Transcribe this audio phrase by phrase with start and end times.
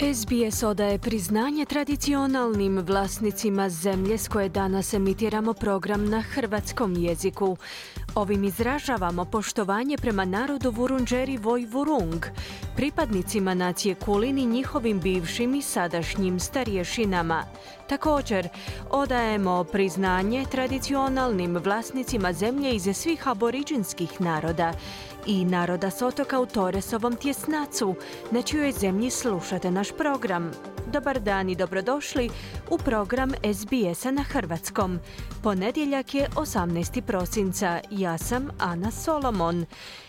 [0.00, 7.56] SBS odaje priznanje tradicionalnim vlasnicima zemlje s koje danas emitiramo program na hrvatskom jeziku.
[8.14, 12.24] Ovim izražavamo poštovanje prema narodu Vurunđeri Voj Vurung,
[12.76, 17.44] pripadnicima nacije Kulin i njihovim bivšim i sadašnjim starješinama.
[17.88, 18.48] Također,
[18.90, 24.72] odajemo priznanje tradicionalnim vlasnicima zemlje iz svih aboriđinskih naroda
[25.26, 27.94] i naroda s otoka u Toresovom tjesnacu,
[28.30, 30.50] na čijoj zemlji slušate naš program.
[30.92, 32.30] Dobar dan i dobrodošli
[32.70, 34.98] u program SBS-a na Hrvatskom.
[35.42, 37.00] Ponedjeljak je 18.
[37.00, 37.80] prosinca.
[37.90, 39.66] Ja sam Ana Solomon.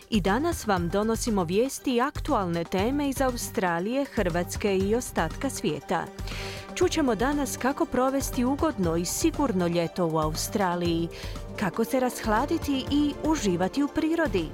[0.09, 6.05] I danas vam donosimo vijesti i aktualne teme iz Australije, Hrvatske i ostatka svijeta.
[6.75, 11.07] Čućemo danas kako provesti ugodno i sigurno ljeto u Australiji,
[11.59, 14.45] kako se rashladiti i uživati u prirodi.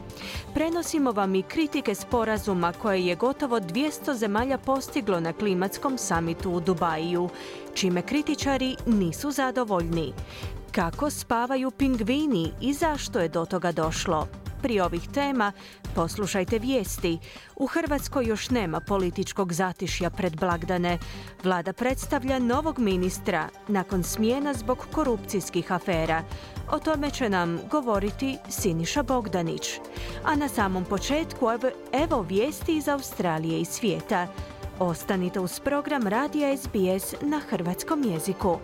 [0.54, 6.60] Prenosimo vam i kritike sporazuma koje je gotovo 200 zemalja postiglo na klimatskom samitu u
[6.60, 7.30] Dubaju,
[7.74, 10.14] čime kritičari nisu zadovoljni.
[10.72, 14.28] Kako spavaju pingvini i zašto je do toga došlo?
[14.62, 15.52] Prije ovih tema
[15.96, 17.20] poslušajte vijesti.
[17.56, 20.98] U Hrvatskoj još nema političkog zatišja pred blagdane.
[21.44, 26.24] Vlada predstavlja novog ministra nakon smjena zbog korupcijskih afera.
[26.72, 29.80] O tome će nam govoriti Siniša Bogdanić.
[30.24, 31.48] A na samom početku
[31.94, 34.28] evo vijesti iz Australije i svijeta.
[34.80, 38.58] Ostanite uz program Radija SBS na hrvatskom jeziku.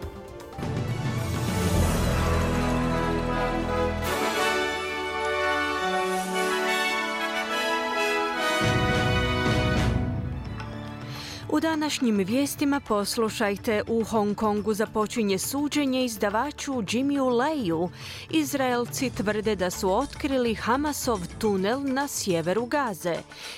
[11.54, 17.90] U današnjim vijestima poslušajte u Hong Kongu započinje suđenje izdavaču Jimmyu Leju.
[18.30, 23.16] Izraelci tvrde da su otkrili Hamasov tunel na sjeveru Gaze.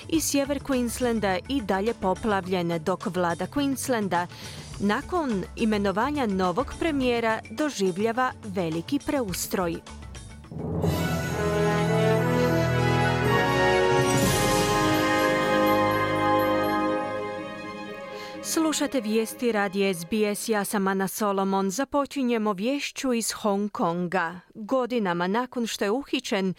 [0.08, 4.26] I sjever Queenslanda i dalje poplavljen dok vlada Queenslanda
[4.80, 9.76] nakon imenovanja novog premijera doživljava veliki preustroj.
[18.48, 21.70] Slušate vijesti radi SBS, ja sam Ana Solomon.
[21.70, 24.40] Započinjemo vješću iz Hong Konga.
[24.54, 26.54] Godinama nakon što je uhićen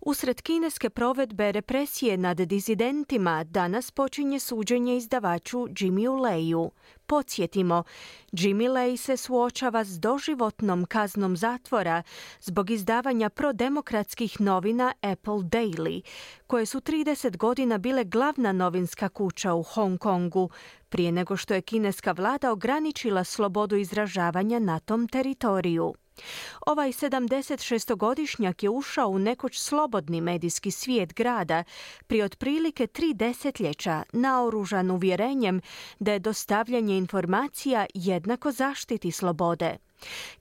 [0.00, 6.70] Usred kineske provedbe represije nad dizidentima danas počinje suđenje izdavaču Jimmy Leju.
[7.08, 7.84] Podsjetimo,
[8.32, 12.02] Jimmy Lay se suočava s doživotnom kaznom zatvora
[12.40, 16.02] zbog izdavanja prodemokratskih novina Apple Daily,
[16.46, 20.50] koje su 30 godina bile glavna novinska kuća u Hong Kongu,
[20.88, 25.94] prije nego što je kineska vlada ograničila slobodu izražavanja na tom teritoriju.
[26.66, 31.64] Ovaj 76-godišnjak je ušao u nekoć slobodni medijski svijet grada
[32.06, 35.60] prije otprilike tri desetljeća naoružan uvjerenjem
[35.98, 39.76] da je dostavljanje informacija jednako zaštiti slobode.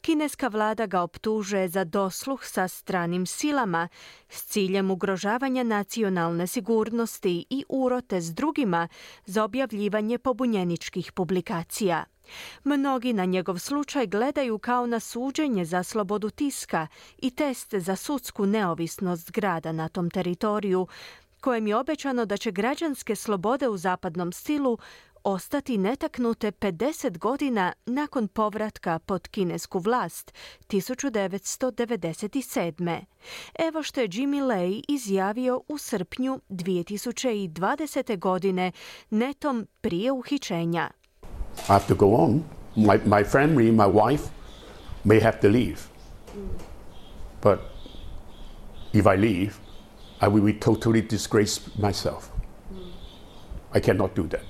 [0.02, 3.88] Kineska vlada ga optužuje za dosluh sa stranim silama
[4.30, 8.88] s ciljem ugrožavanja nacionalne sigurnosti i urote s drugima
[9.26, 12.06] za objavljivanje pobunjeničkih publikacija.
[12.64, 18.46] Mnogi na njegov slučaj gledaju kao na suđenje za slobodu tiska i test za sudsku
[18.46, 20.88] neovisnost grada na tom teritoriju,
[21.42, 24.78] kojem je obećano da će građanske slobode u zapadnom stilu
[25.24, 30.34] ostati netaknute 50 godina nakon povratka pod kinesku vlast
[30.68, 33.00] 1997.
[33.60, 38.20] Evo što je Jimmy Lay izjavio u srpnju 2020.
[38.20, 38.72] godine
[39.10, 40.90] netom prije uhićenja.
[41.70, 42.44] I have to go on.
[42.76, 44.30] My, my family, my wife
[45.04, 45.90] may have to leave.
[47.42, 47.62] But
[48.94, 49.60] if I leave,
[50.22, 52.32] I will be totally disgrace myself.
[53.74, 54.44] I cannot do that.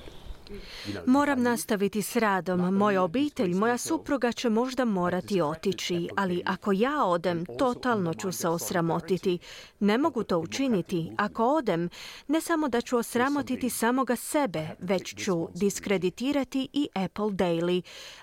[1.06, 2.74] Moram nastaviti s radom.
[2.74, 8.48] Moja obitelj, moja supruga će možda morati otići, ali ako ja odem, totalno ću se
[8.48, 9.38] osramotiti.
[9.80, 11.10] Ne mogu to učiniti.
[11.16, 11.88] Ako odem,
[12.28, 17.82] ne samo da ću osramotiti samoga sebe, već ću diskreditirati i Apple Daily,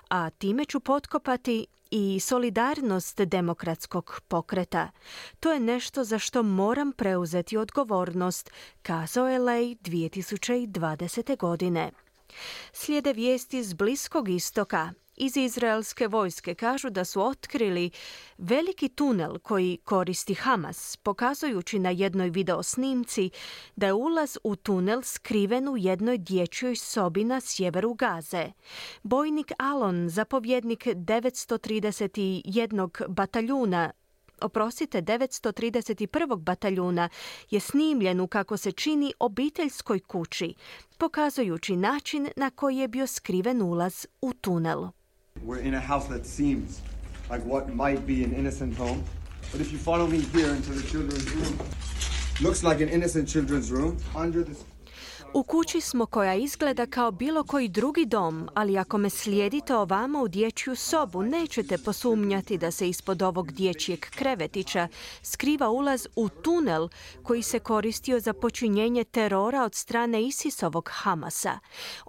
[0.10, 4.92] a time ću potkopati i solidarnost demokratskog pokreta.
[5.40, 8.52] To je nešto za što moram preuzeti odgovornost,
[8.82, 11.38] kazao je Lej 2020.
[11.38, 11.92] godine.
[12.72, 14.94] Slijede vijesti iz Bliskog istoka.
[15.18, 17.92] Iz izraelske vojske kažu da su otkrili
[18.38, 23.30] veliki tunel koji koristi Hamas, pokazujući na jednoj video snimci
[23.76, 28.52] da je ulaz u tunel skriven u jednoj dječjoj sobi na sjeveru Gaze.
[29.04, 33.08] Bojnik Alon, zapovjednik 931.
[33.08, 33.92] bataljuna
[34.42, 36.38] oprostite, 931.
[36.40, 37.10] bataljuna
[37.50, 40.54] je snimljen kako se čini obiteljskoj kući,
[40.98, 44.88] pokazujući način na koji je bio skriven ulaz u tunel.
[45.46, 46.82] We're in a house that seems
[47.32, 49.04] like what might be an innocent home.
[49.52, 51.60] But if you follow me here into the children's room,
[52.42, 53.98] looks like an innocent children's room.
[54.16, 54.56] Under the
[55.34, 60.22] u kući smo koja izgleda kao bilo koji drugi dom, ali ako me slijedite ovamo
[60.22, 64.88] u dječju sobu, nećete posumnjati da se ispod ovog dječjeg krevetića
[65.22, 66.90] skriva ulaz u tunel
[67.24, 71.60] koji se koristio za počinjenje terora od strane Isisovog Hamasa.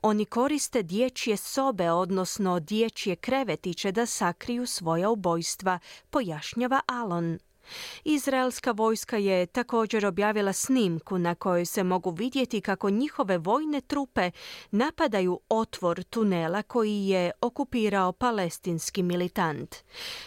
[0.02, 5.78] Oni koriste dječje sobe, odnosno dječje krevetiće da sakriju svoja ubojstva,
[6.10, 7.38] pojašnjava Alon.
[8.04, 14.30] Izraelska vojska je također objavila snimku na kojoj se mogu vidjeti kako njihove vojne trupe
[14.70, 19.76] napadaju otvor tunela koji je okupirao palestinski militant.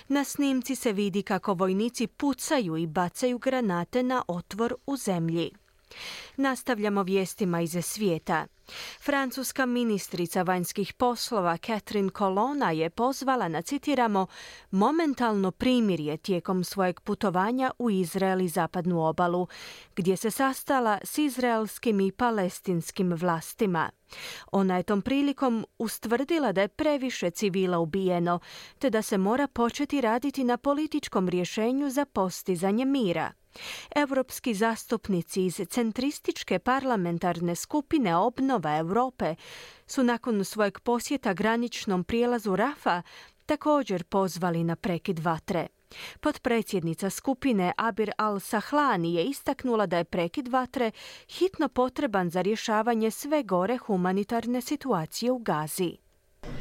[0.07, 5.51] Na snimci se vidi kako vojnici pucaju i bacaju granate na otvor u zemlji.
[6.39, 8.47] Nastavljamo vijestima iz svijeta.
[9.01, 14.27] Francuska ministrica vanjskih poslova Catherine Colonna je pozvala na, citiramo,
[14.71, 19.47] momentalno primirje tijekom svojeg putovanja u Izrael i zapadnu obalu,
[19.95, 23.89] gdje se sastala s izraelskim i palestinskim vlastima.
[24.51, 28.39] Ona je tom prilikom ustvrdila da je previše civila ubijeno,
[28.77, 33.31] te da se mora početi raditi na političkom rješenju za postizanje mira.
[33.95, 36.28] Europski zastupnici iz centrističke
[36.59, 39.35] parlamentarne skupine Obnova Europe
[39.87, 43.01] su nakon svojeg posjeta graničnom prijelazu Rafa
[43.45, 45.67] također pozvali na prekid vatre.
[46.19, 50.91] Potpredsjednica skupine Abir al-Sahlani je istaknula da je prekid vatre
[51.27, 55.97] hitno potreban za rješavanje sve gore humanitarne situacije u Gazi.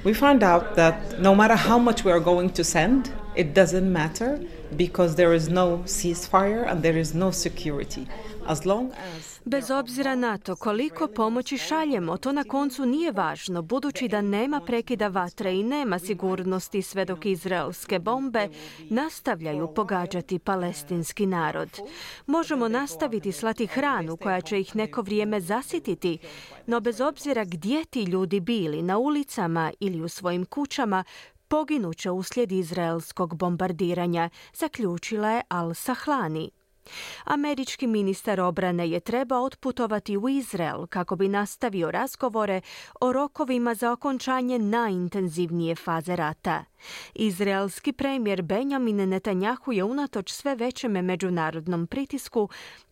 [0.04, 3.92] We found out that no matter how much we are going to send, it doesn't
[3.92, 4.40] matter
[4.76, 8.06] because there is no ceasefire and there is no security.
[8.46, 13.62] As long as Bez obzira na to koliko pomoći šaljemo, to na koncu nije važno,
[13.62, 18.48] budući da nema prekida vatre i nema sigurnosti sve dok izraelske bombe
[18.90, 21.68] nastavljaju pogađati palestinski narod.
[22.26, 26.18] Možemo nastaviti slati hranu koja će ih neko vrijeme zasititi,
[26.66, 31.04] no bez obzira gdje ti ljudi bili, na ulicama ili u svojim kućama,
[31.48, 36.48] poginuće uslijed izraelskog bombardiranja, zaključila je Al-Sahlani.
[37.24, 42.60] Američki ministar obrane je trebao otputovati u Izrael kako bi nastavio razgovore
[43.00, 46.64] o rokovima za okončanje najintenzivnije faze rata.
[47.14, 52.48] Izraelski premijer Benjamin Netanjahu je unatoč sve većem međunarodnom pritisku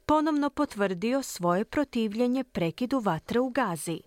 [0.07, 4.01] ponovno potvrdio svoje protivljenje prekidu vatre u Gazi.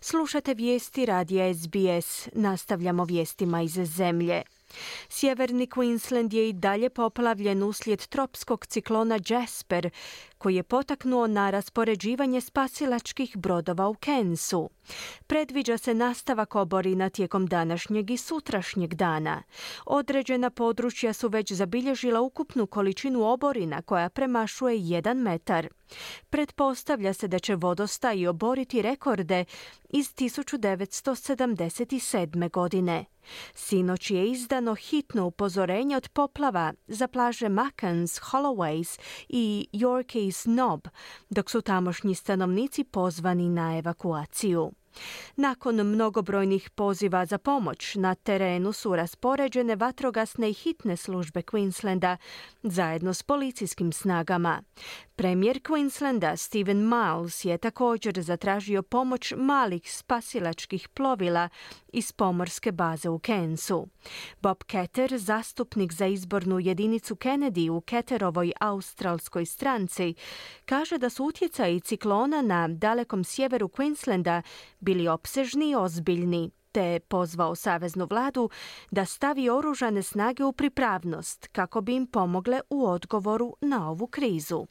[0.00, 2.28] Slušate vijesti radija SBS.
[2.32, 4.42] Nastavljamo vijestima iz zemlje.
[5.08, 9.90] Sjeverni Queensland je i dalje poplavljen uslijed tropskog ciklona Jasper,
[10.38, 14.70] koji je potaknuo na raspoređivanje spasilačkih brodova u Kensu.
[15.26, 19.42] Predviđa se nastavak oborina tijekom današnjeg i sutrašnjeg dana.
[19.86, 25.68] Određena područja su već zabilježila ukupnu količinu oborina koja premašuje 1 metar.
[26.30, 29.44] Pretpostavlja se da će vodostaj oboriti rekorde
[29.96, 32.50] iz 1977.
[32.50, 33.04] godine.
[33.54, 40.80] Sinoć je izdano hitno upozorenje od poplava za plaže Makans, Holloways i Yorkeys Snob,
[41.30, 44.72] dok su tamošnji stanovnici pozvani na evakuaciju.
[45.36, 52.16] Nakon mnogobrojnih poziva za pomoć na terenu su raspoređene vatrogasne i hitne službe Queenslanda
[52.62, 54.62] zajedno s policijskim snagama.
[55.16, 61.48] Premijer Queenslanda Steven Miles je također zatražio pomoć malih spasilačkih plovila
[61.92, 63.86] iz pomorske baze u Kensu.
[64.42, 70.14] Bob Keter, zastupnik za izbornu jedinicu Kennedy u Keterovoj australskoj stranci,
[70.64, 74.42] kaže da su utjecaji ciklona na dalekom sjeveru Queenslanda
[74.80, 78.50] bili opsežni i ozbiljni te pozvao saveznu vladu
[78.90, 84.66] da stavi oružane snage u pripravnost kako bi im pomogle u odgovoru na ovu krizu.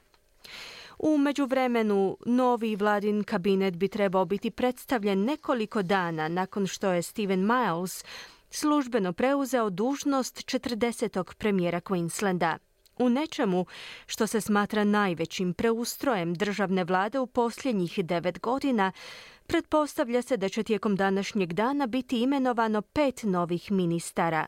[1.00, 7.46] U međuvremenu, novi vladin kabinet bi trebao biti predstavljen nekoliko dana nakon što je Steven
[7.46, 8.06] Miles
[8.50, 11.34] službeno preuzeo dužnost 40.
[11.34, 12.58] premijera Queenslanda.
[13.00, 13.66] U nečemu
[14.06, 18.92] što se smatra najvećim preustrojem državne vlade u posljednjih devet godina,
[19.48, 24.46] Pretpostavlja se da će tijekom današnjeg dana biti imenovano pet novih ministara.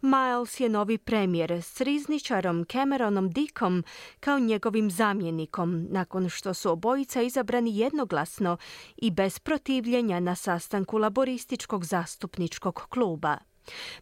[0.00, 3.84] Miles je novi premijer s rizničarom Cameronom Dickom
[4.20, 8.56] kao njegovim zamjenikom, nakon što su obojica izabrani jednoglasno
[8.96, 13.38] i bez protivljenja na sastanku laborističkog zastupničkog kluba.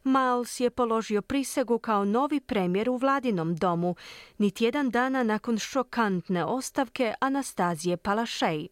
[0.05, 3.97] Miles je položio prisegu kao novi premijer u vladinom domu,
[4.39, 8.69] niti jedan dana nakon šokantne ostavke Anastazije Palašej.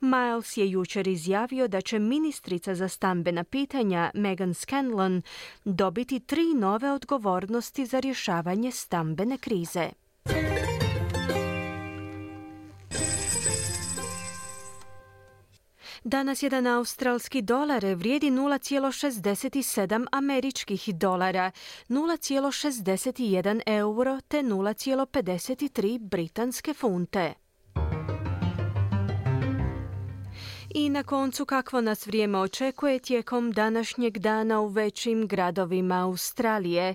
[0.00, 5.22] Miles je jučer izjavio da će ministrica za stambena pitanja Megan Scanlon
[5.64, 9.90] dobiti tri nove odgovornosti za rješavanje stambene krize.
[16.08, 21.50] Danas jedan australski dolar vrijedi 0,67 američkih dolara,
[21.88, 27.45] 0,61 euro te 0,53 britanske funte.
[30.78, 36.94] I na koncu kakvo nas vrijeme očekuje tijekom današnjeg dana u većim gradovima Australije.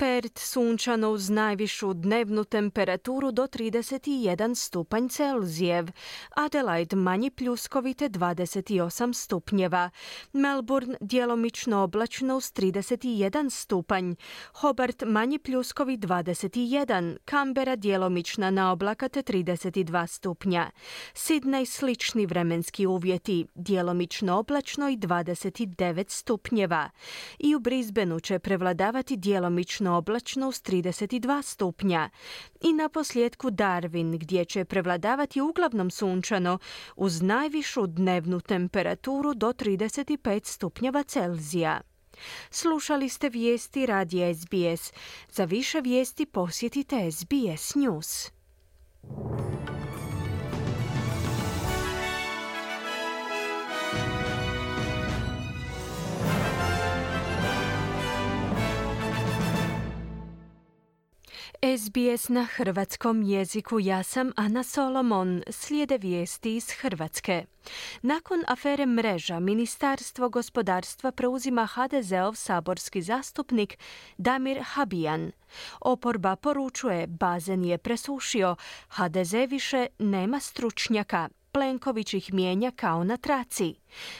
[0.00, 5.86] Perth sunčano uz najvišu dnevnu temperaturu do 31 stupanj Celzijev.
[6.30, 9.90] Adelaide manji pljuskovite 28 stupnjeva.
[10.32, 14.14] Melbourne djelomično oblačno uz 31 stupanj.
[14.52, 17.16] Hobart manji pljuskovi 21.
[17.30, 20.70] Canberra djelomična na oblakate 32 stupnja.
[21.14, 26.90] Sydney slični vremenski uvjet uvjeti, djelomično oblačno i 29 stupnjeva.
[27.38, 32.10] I u Brisbaneu će prevladavati djelomično oblačno uz 32 stupnja.
[32.60, 36.58] I na posljedku Darwin gdje će prevladavati uglavnom sunčano
[36.96, 41.80] uz najvišu dnevnu temperaturu do 35 stupnjeva Celzija.
[42.50, 44.92] Slušali ste vijesti radija SBS.
[45.30, 48.30] Za više vijesti posjetite SBS News.
[61.62, 63.80] SBS na hrvatskom jeziku.
[63.80, 65.42] Ja sam Ana Solomon.
[65.50, 67.44] Slijede vijesti iz Hrvatske.
[68.02, 73.78] Nakon afere mreža, Ministarstvo gospodarstva preuzima HDZ-ov saborski zastupnik
[74.18, 75.32] Damir Habijan.
[75.80, 78.56] Oporba poručuje, bazen je presušio,
[78.88, 81.28] HDZ više nema stručnjaka.
[81.52, 83.74] Plenković ih mijenja kao na traci.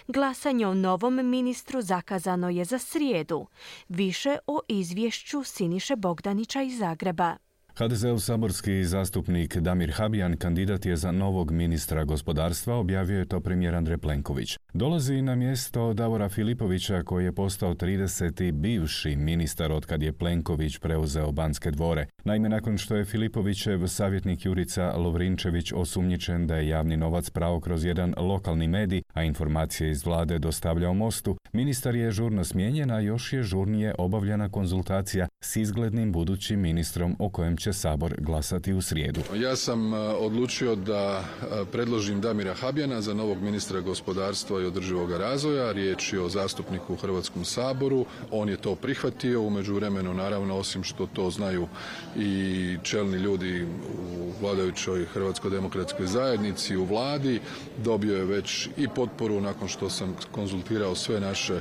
[0.07, 3.47] Glasanje o novom ministru zakazano je za srijedu.
[3.89, 7.37] Više o izvješću Siniše Bogdanića iz Zagreba.
[7.81, 13.75] HDZ-ov saborski zastupnik Damir Habijan kandidat je za novog ministra gospodarstva, objavio je to premijer
[13.75, 14.59] Andrej Plenković.
[14.73, 18.53] Dolazi na mjesto Davora Filipovića koji je postao 30.
[18.53, 22.07] bivši ministar od kad je Plenković preuzeo Banske dvore.
[22.25, 27.85] Naime, nakon što je Filipovićev savjetnik Jurica Lovrinčević osumnjičen da je javni novac pravo kroz
[27.85, 33.33] jedan lokalni medij, a informacije iz vlade dostavljao mostu, ministar je žurno smijenjen, a još
[33.33, 39.21] je žurnije obavljena konzultacija s izglednim budućim ministrom o kojem će Sabor glasati u srijedu.
[39.35, 45.11] Ja sam e, odlučio da e, predložim Damira Habjana za novog ministra gospodarstva i održivog
[45.11, 45.73] razvoja.
[45.73, 48.07] Riječ je o zastupniku u Hrvatskom saboru.
[48.31, 49.43] On je to prihvatio.
[49.43, 51.69] U međuvremenu, naravno, osim što to znaju
[52.17, 57.41] i čelni ljudi u vladajućoj Hrvatskoj demokratskoj zajednici, u vladi,
[57.85, 61.61] dobio je već i potporu nakon što sam konzultirao sve naše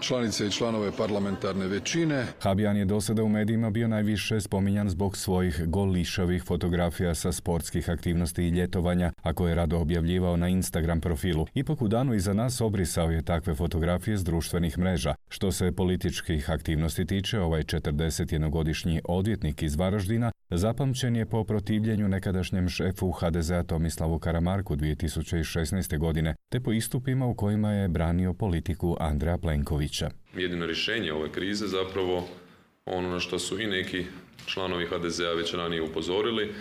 [0.00, 2.26] članice i članove parlamentarne većine.
[2.40, 7.32] Habjan je do sada u medijima bio najviše spominjan zbog svoje svojih golišavih fotografija sa
[7.32, 11.46] sportskih aktivnosti i ljetovanja, a koje je rado objavljivao na Instagram profilu.
[11.54, 15.14] Ipak u danu iza nas obrisao je takve fotografije s društvenih mreža.
[15.28, 22.68] Što se političkih aktivnosti tiče, ovaj 41-godišnji odvjetnik iz Varaždina zapamćen je po protivljenju nekadašnjem
[22.68, 25.98] šefu HDZ-a Tomislavu Karamarku 2016.
[25.98, 30.10] godine, te po istupima u kojima je branio politiku Andreja Plenkovića.
[30.34, 32.24] Jedino rješenje ove krize zapravo
[32.90, 34.04] ono na što su i neki
[34.46, 36.54] članovi HDZ-a već ranije upozorili,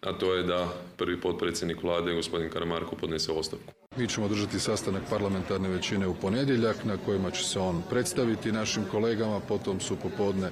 [0.00, 3.83] a to je da prvi potpredsjednik vlade, gospodin Karamarko, podnese ostavku.
[3.96, 8.84] Mi ćemo držati sastanak parlamentarne većine u ponedjeljak na kojima će se on predstaviti našim
[8.90, 10.50] kolegama, potom su popodne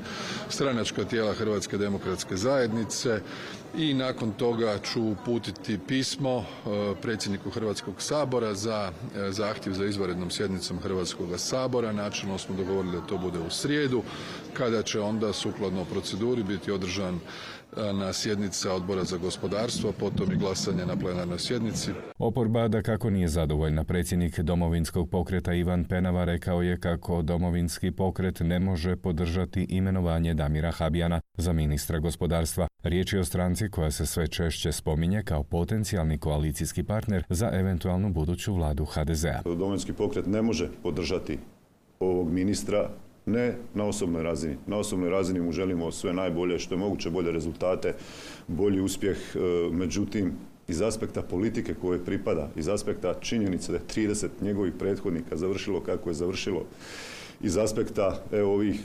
[0.48, 3.20] stranačka tijela Hrvatske demokratske zajednice
[3.78, 6.44] i nakon toga ću uputiti pismo e,
[7.02, 11.92] predsjedniku Hrvatskog sabora za e, zahtjev za izvanrednom sjednicom Hrvatskog sabora.
[11.92, 14.02] Načelno smo dogovorili da to bude u srijedu,
[14.54, 17.20] kada će onda sukladno proceduri biti održan
[17.76, 21.90] na sjednica odbora za gospodarstvo, potom i glasanje na plenarnoj sjednici.
[22.18, 23.84] Oporba da kako nije zadovoljna.
[23.84, 30.70] Predsjednik domovinskog pokreta Ivan Penava rekao je kako domovinski pokret ne može podržati imenovanje Damira
[30.70, 32.68] Habijana za ministra gospodarstva.
[32.82, 38.12] Riječ je o stranci koja se sve češće spominje kao potencijalni koalicijski partner za eventualnu
[38.12, 39.42] buduću vladu HDZ-a.
[39.44, 41.38] Domovinski pokret ne može podržati
[42.00, 42.90] ovog ministra
[43.26, 44.56] ne na osobnoj razini.
[44.66, 47.94] Na osobnoj razini mu želimo sve najbolje, što je moguće bolje rezultate,
[48.48, 49.16] bolji uspjeh.
[49.34, 49.38] E,
[49.72, 50.32] međutim,
[50.68, 56.10] iz aspekta politike koje pripada, iz aspekta činjenice da je 30 njegovih prethodnika završilo kako
[56.10, 56.64] je završilo,
[57.42, 58.80] iz aspekta evo, ovih,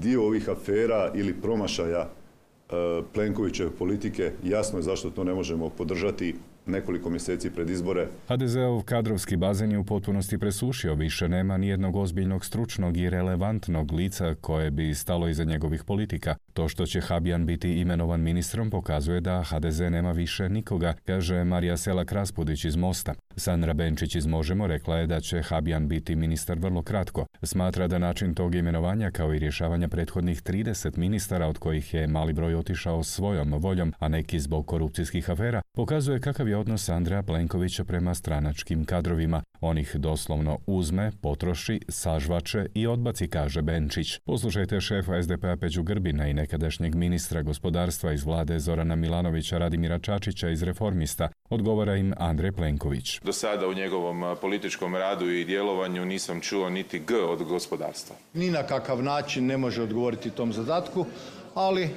[0.00, 6.34] dio ovih afera ili promašaja e, Plenkovićeve politike, jasno je zašto to ne možemo podržati
[6.70, 8.06] nekoliko mjeseci pred izbore.
[8.28, 14.34] HDZ-ov kadrovski bazen je u potpunosti presušio, više nema nijednog ozbiljnog stručnog i relevantnog lica
[14.40, 16.36] koje bi stalo iza njegovih politika.
[16.52, 21.76] To što će Habjan biti imenovan ministrom pokazuje da HDZ nema više nikoga, kaže Marija
[21.76, 23.14] Sela Kraspudić iz Mosta.
[23.36, 27.26] Sandra Benčić iz Možemo rekla je da će Habjan biti ministar vrlo kratko.
[27.42, 32.32] Smatra da način tog imenovanja kao i rješavanja prethodnih 30 ministara od kojih je mali
[32.32, 37.84] broj otišao svojom voljom, a neki zbog korupcijskih afera, pokazuje kakav je odnos Andreja Plenkovića
[37.84, 39.42] prema stranačkim kadrovima.
[39.60, 44.18] On ih doslovno uzme, potroši, sažvače i odbaci, kaže Benčić.
[44.24, 50.48] Poslušajte šefa SDP-a Peđu Grbina i nekadašnjeg ministra gospodarstva iz vlade Zorana Milanovića Radimira Čačića
[50.48, 51.28] iz Reformista.
[51.50, 53.20] Odgovara im Andrej Plenković.
[53.22, 58.16] Do sada u njegovom političkom radu i djelovanju nisam čuo niti G od gospodarstva.
[58.34, 61.06] Ni na kakav način ne može odgovoriti tom zadatku,
[61.54, 61.88] ali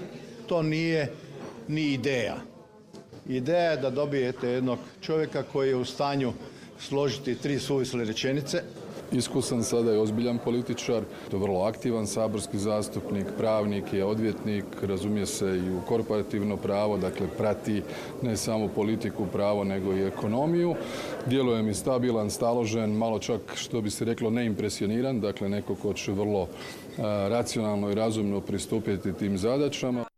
[0.47, 1.11] to nije
[1.67, 2.35] ni ideja.
[3.27, 6.33] Ideja je da dobijete jednog čovjeka koji je u stanju
[6.79, 8.63] složiti tri suvisle rečenice.
[9.11, 15.25] Iskusan sada je ozbiljan političar, to je vrlo aktivan saborski zastupnik, pravnik je odvjetnik, razumije
[15.25, 17.81] se i u korporativno pravo, dakle prati
[18.21, 20.75] ne samo politiku, pravo, nego i ekonomiju.
[21.25, 26.11] Djeluje mi stabilan, staložen, malo čak što bi se reklo neimpresioniran, dakle neko ko će
[26.11, 26.47] vrlo
[27.29, 30.12] racionalno i razumno pristupiti tim zadaćama.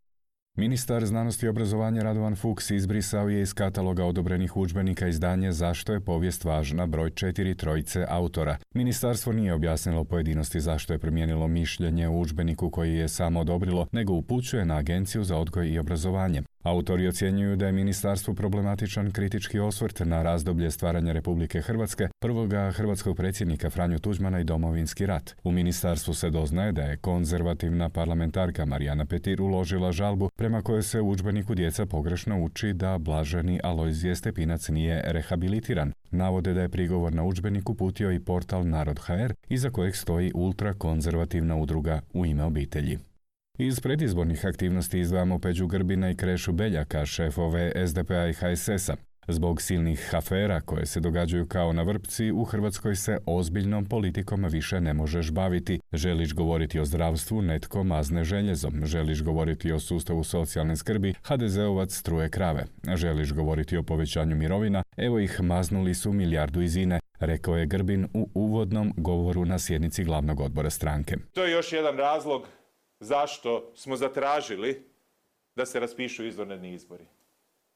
[0.58, 6.00] Ministar znanosti i obrazovanja Radovan Fuchs izbrisao je iz kataloga odobrenih udžbenika izdanje Zašto je
[6.00, 8.56] povijest važna broj četiri trojice autora.
[8.74, 14.12] Ministarstvo nije objasnilo pojedinosti zašto je promijenilo mišljenje u udžbeniku koji je samo odobrilo, nego
[14.12, 16.42] upućuje na Agenciju za odgoj i obrazovanje.
[16.66, 23.16] Autori ocjenjuju da je ministarstvo problematičan kritički osvrt na razdoblje stvaranja Republike Hrvatske, prvoga hrvatskog
[23.16, 25.36] predsjednika Franju Tuđmana i domovinski rat.
[25.44, 31.00] U ministarstvu se doznaje da je konzervativna parlamentarka Marijana Petir uložila žalbu prema kojoj se
[31.00, 35.92] u udžbeniku djeca pogrešno uči da blaženi Alojzije Stepinac nije rehabilitiran.
[36.10, 42.00] Navode da je prigovor na udžbenik uputio i portal Narod.hr iza kojeg stoji ultrakonzervativna udruga
[42.14, 42.98] u ime obitelji.
[43.58, 48.96] Iz predizbornih aktivnosti izdvajamo Peđu Grbina i Krešu Beljaka, šefove SDP-a i HSS-a.
[49.28, 54.80] Zbog silnih afera koje se događaju kao na vrpci, u Hrvatskoj se ozbiljnom politikom više
[54.80, 55.80] ne možeš baviti.
[55.92, 58.86] Želiš govoriti o zdravstvu, netko mazne željezom.
[58.86, 62.64] Želiš govoriti o sustavu socijalne skrbi, HDZ-ovac struje krave.
[62.94, 68.28] Želiš govoriti o povećanju mirovina, evo ih maznuli su milijardu izine, rekao je Grbin u
[68.34, 71.16] uvodnom govoru na sjednici glavnog odbora stranke.
[71.32, 72.48] To je još jedan razlog
[73.00, 74.90] zašto smo zatražili
[75.56, 77.06] da se raspišu izvanredni izbori.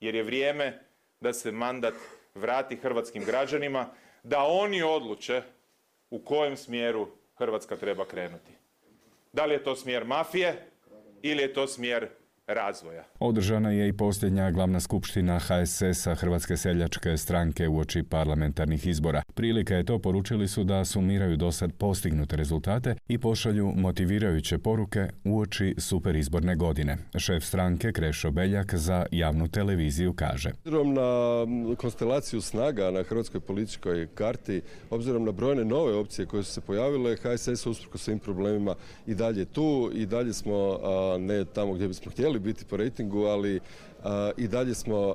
[0.00, 0.84] Jer je vrijeme
[1.20, 1.94] da se mandat
[2.34, 3.90] vrati hrvatskim građanima,
[4.22, 5.42] da oni odluče
[6.10, 8.52] u kojem smjeru Hrvatska treba krenuti.
[9.32, 10.70] Da li je to smjer mafije
[11.22, 12.08] ili je to smjer
[12.54, 13.04] razvoja.
[13.18, 19.22] Održana je i posljednja glavna skupština HSS-a Hrvatske seljačke stranke u oči parlamentarnih izbora.
[19.34, 25.08] Prilika je to poručili su da sumiraju do sad postignute rezultate i pošalju motivirajuće poruke
[25.24, 26.96] u oči superizborne godine.
[27.18, 30.50] Šef stranke Krešo Beljak za javnu televiziju kaže.
[30.50, 36.52] Obzirom na konstelaciju snaga na hrvatskoj političkoj karti, obzirom na brojne nove opcije koje su
[36.52, 38.74] se pojavile, HSS usprko svim problemima
[39.06, 40.78] i dalje tu i dalje smo
[41.18, 43.60] ne tamo gdje bismo htjeli biti po rejtingu, ali
[44.36, 45.14] i dalje smo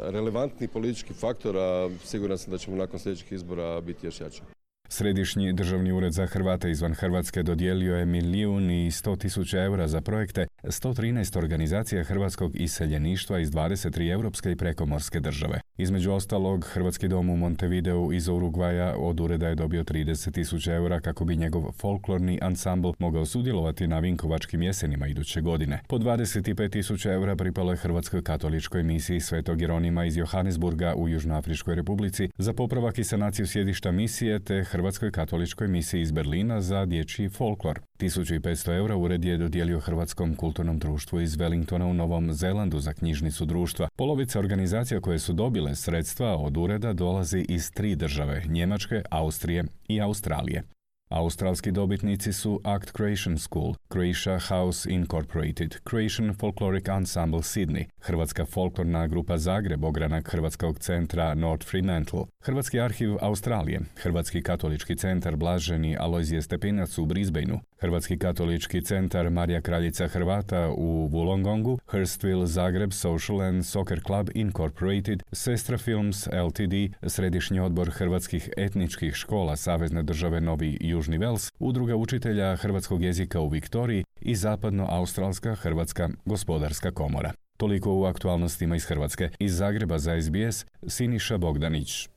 [0.00, 4.42] relevantni politički faktor, a siguran sam da ćemo nakon sljedećih izbora biti još jači.
[4.88, 10.00] Središnji državni ured za Hrvate izvan Hrvatske dodijelio je milijun i sto tisuća eura za
[10.00, 15.60] projekte 113 organizacija hrvatskog iseljeništva iz 23 europske i prekomorske države.
[15.78, 21.00] Između ostalog, Hrvatski dom u Montevideo iz Urugvaja od ureda je dobio 30 tisuća eura
[21.00, 25.80] kako bi njegov folklorni ansambl mogao sudjelovati na Vinkovačkim jesenima iduće godine.
[25.88, 31.74] Po 25 tisuća eura pripalo je Hrvatskoj katoličkoj misiji Svetog Jeronima iz Johannesburga u Južnoafričkoj
[31.74, 37.28] republici za popravak i sanaciju sjedišta misije te Hrvatskoj katoličkoj misiji iz Berlina za dječji
[37.28, 37.80] folklor.
[37.98, 43.44] 1500 eura ured je dodijelio Hrvatskom kulturnom društvu iz Wellingtona u Novom Zelandu za knjižnicu
[43.44, 43.88] društva.
[43.96, 50.00] Polovica organizacija koje su dobile sredstva od ureda dolazi iz tri države, Njemačke, Austrije i
[50.00, 50.62] Australije.
[51.08, 59.06] Australski dobitnici su Act Creation School, Croatia House Incorporated, Croatian Folkloric Ensemble Sydney, Hrvatska folklorna
[59.06, 66.42] grupa Zagreb, ogranak Hrvatskog centra North Fremantle, Hrvatski arhiv Australije, Hrvatski katolički centar Blaženi Alojzije
[66.42, 73.66] Stepinac u Brisbaneu, Hrvatski katolički centar Marija Kraljica Hrvata u Wollongongu, Hurstville Zagreb Social and
[73.66, 76.74] Soccer Club Incorporated, Sestra Films Ltd,
[77.06, 83.48] Središnji odbor hrvatskih etničkih škola Savezne države Novi Južni Vels, Udruga učitelja hrvatskog jezika u
[83.48, 87.32] Viktoriji i Zapadno-Australska Hrvatska gospodarska komora.
[87.56, 89.30] Toliko u aktualnostima iz Hrvatske.
[89.38, 92.08] Iz Zagreba za SBS, Siniša Bogdanić.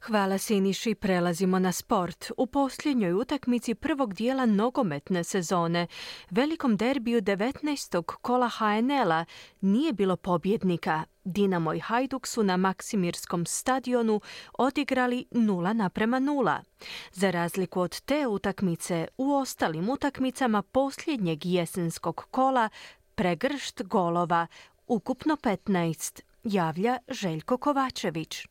[0.00, 2.30] Hvala Siniši, prelazimo na sport.
[2.36, 5.86] U posljednjoj utakmici prvog dijela nogometne sezone,
[6.30, 8.02] velikom derbiju 19.
[8.02, 9.24] kola HNL-a,
[9.60, 11.04] nije bilo pobjednika.
[11.24, 14.20] Dinamo i Hajduk su na Maksimirskom stadionu
[14.58, 16.60] odigrali 0 naprema 0.
[17.12, 22.68] Za razliku od te utakmice, u ostalim utakmicama posljednjeg jesenskog kola
[23.14, 24.46] pregršt golova,
[24.86, 28.46] ukupno 15, javlja Željko Kovačević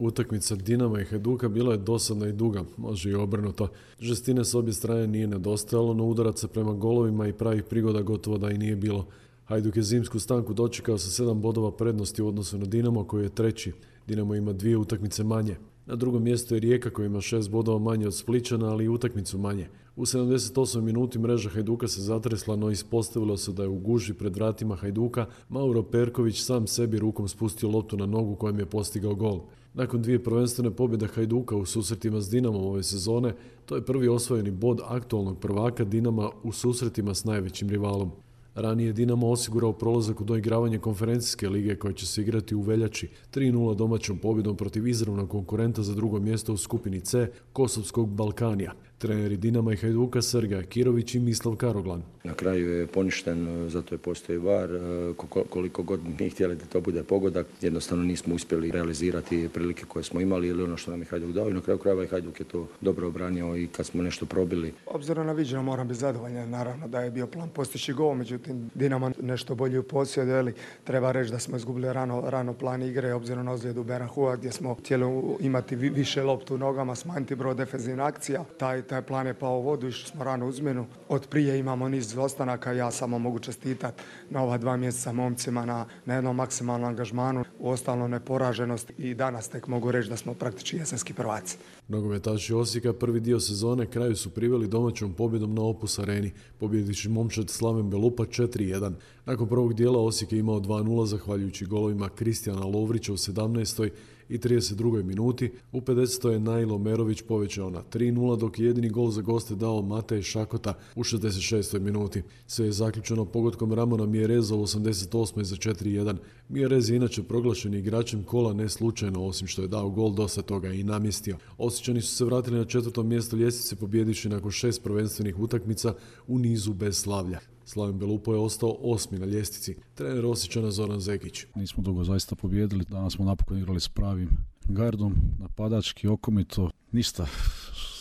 [0.00, 3.68] utakmica Dinama i Hajduka bila je dosadna i duga, može i obrnuto.
[4.00, 8.50] Žestine s obje strane nije nedostajalo, no udaraca prema golovima i pravih prigoda gotovo da
[8.50, 9.06] i nije bilo.
[9.44, 13.34] Hajduk je zimsku stanku dočekao sa sedam bodova prednosti u odnosu na Dinamo koji je
[13.34, 13.72] treći.
[14.06, 15.56] Dinamo ima dvije utakmice manje.
[15.86, 19.38] Na drugom mjestu je Rijeka koja ima šest bodova manje od Spličana, ali i utakmicu
[19.38, 19.68] manje.
[19.96, 24.36] U 78 minuti mreža Hajduka se zatresla, no ispostavilo se da je u guži pred
[24.36, 29.40] vratima Hajduka Mauro Perković sam sebi rukom spustio loptu na nogu kojem je postigao gol.
[29.74, 33.34] Nakon dvije prvenstvene pobjede Hajduka u susretima s Dinamom ove sezone,
[33.66, 38.10] to je prvi osvojeni bod aktualnog prvaka Dinama u susretima s najvećim rivalom.
[38.54, 43.74] Ranije Dinamo osigurao prolazak u doigravanje konferencijske lige koja će se igrati u veljači 3-0
[43.74, 49.72] domaćom pobjedom protiv izravnog konkurenta za drugo mjesto u skupini C Kosovskog Balkanija treneri Dinama
[49.72, 52.02] i Hajduka Sergej Kirović i Mislav Karoglan.
[52.24, 54.70] Na kraju je poništen, zato je postoji var.
[54.70, 55.12] E,
[55.50, 60.20] koliko god mi htjeli da to bude pogodak, jednostavno nismo uspjeli realizirati prilike koje smo
[60.20, 62.44] imali ili ono što nam je Hajduk dao i na kraju krajeva i Hajduk je
[62.44, 64.72] to dobro obranio i kad smo nešto probili.
[64.86, 69.12] Obzirom na viđenje moram biti zadovoljan, naravno da je bio plan postići gol, međutim Dinama
[69.22, 73.44] nešto bolji u posjedu, ali treba reći da smo izgubili rano, rano plan igre, obzirom
[73.44, 78.44] na ozljedu Berahua gdje smo htjeli imati više loptu u nogama, smanjiti broj defenzivnih akcija.
[78.58, 80.86] Taj taj plan je pao u vodu, išli smo rano uzmjenu.
[81.08, 85.86] Od prije imamo niz ostanaka, ja samo mogu čestitati na ova dva mjeseca momcima na,
[86.06, 90.76] na jednom maksimalnom angažmanu, u ostalom neporaženost i danas tek mogu reći da smo praktički
[90.76, 91.56] jesenski prvaci.
[91.88, 97.50] Nogometaši Osijeka prvi dio sezone kraju su priveli domaćom pobjedom na Opus Areni, pobjedići momčad
[97.50, 98.92] Slaven Belupa 4-1.
[99.26, 103.90] Nakon prvog dijela Osijek je imao 2-0 zahvaljujući golovima Kristijana Lovrića u 17
[104.30, 105.02] i 32.
[105.02, 105.52] minuti.
[105.72, 106.28] U 50.
[106.28, 110.74] je Najlo Merović povećao na 3-0, dok je jedini gol za goste dao Matej Šakota
[110.96, 111.78] u 66.
[111.78, 112.22] minuti.
[112.46, 115.42] Sve je zaključeno pogodkom Ramona Mjereza u 88.
[115.42, 116.16] za 4-1.
[116.48, 120.72] Mjerez je inače proglašen igračem kola ne slučajno, osim što je dao gol dosta toga
[120.72, 121.36] i namjestio.
[121.58, 125.94] Osjećani su se vratili na četvrtom mjestu ljestvice pobjediši nakon šest prvenstvenih utakmica
[126.26, 127.38] u nizu bez slavlja.
[127.72, 129.76] Slaven Belupo je ostao osmi na ljestvici.
[129.94, 131.44] Trener Osjećana Zoran Zekić.
[131.54, 132.84] Nismo dugo zaista pobjedili.
[132.84, 134.28] Danas smo napokon igrali s pravim
[134.64, 136.70] gardom, napadački, okomito.
[136.92, 137.26] Ništa.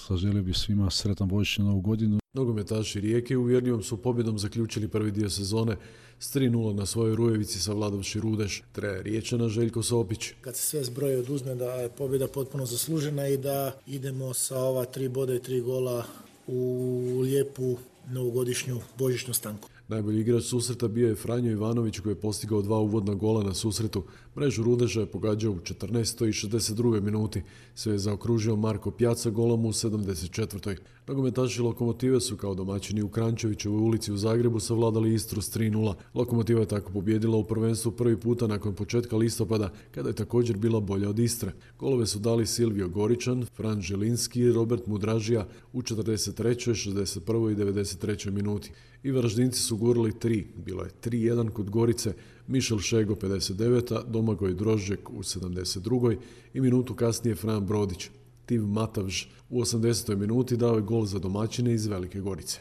[0.09, 2.19] Zaželio bi svima sretan božić novu godinu.
[2.33, 5.77] Nogometaši Rijeke uvjerljivom su pobjedom zaključili prvi dio sezone
[6.19, 8.63] s 3-0 na svojoj Rujevici savladavši Rudeš.
[8.71, 10.31] Trener Riječana Željko Sopić.
[10.41, 14.85] Kad se sve zbroje oduzme da je pobjeda potpuno zaslužena i da idemo sa ova
[14.85, 16.05] tri boda i tri gola
[16.47, 17.77] u lijepu
[18.09, 19.69] novogodišnju božićnu stanku.
[19.87, 24.03] Najbolji igrač susreta bio je Franjo Ivanović koji je postigao dva uvodna gola na susretu.
[24.37, 26.27] Mrežu Rudeža je pogađao u 14.
[26.27, 27.01] i 62.
[27.01, 27.43] minuti.
[27.75, 30.77] Sve je zaokružio Marko Pjaca golom u 74.
[31.09, 35.93] Nogometaši Lokomotive su kao domaćini u Krančevićevoj ulici u Zagrebu savladali Istru s 3-0.
[36.13, 40.79] Lokomotiva je tako pobjedila u prvenstvu prvi puta nakon početka listopada, kada je također bila
[40.79, 41.51] bolja od Istre.
[41.79, 46.43] Golove su dali Silvio Goričan, Fran Želinski Robert Mudražija u 43.,
[46.91, 47.51] 61.
[47.51, 48.31] i 93.
[48.31, 48.71] minuti.
[49.03, 50.47] I Varaždinci su gurali tri.
[50.65, 52.13] Bilo je 3-1 kod Gorice,
[52.47, 54.03] Mišel Šego 59.
[54.07, 56.17] Domagoj Drožek u 72.
[56.53, 58.09] i minutu kasnije Fran Brodić.
[58.49, 60.15] Tiv Matavž u 80.
[60.15, 62.59] minuti dao je gol za domaćine iz Velike Gorice.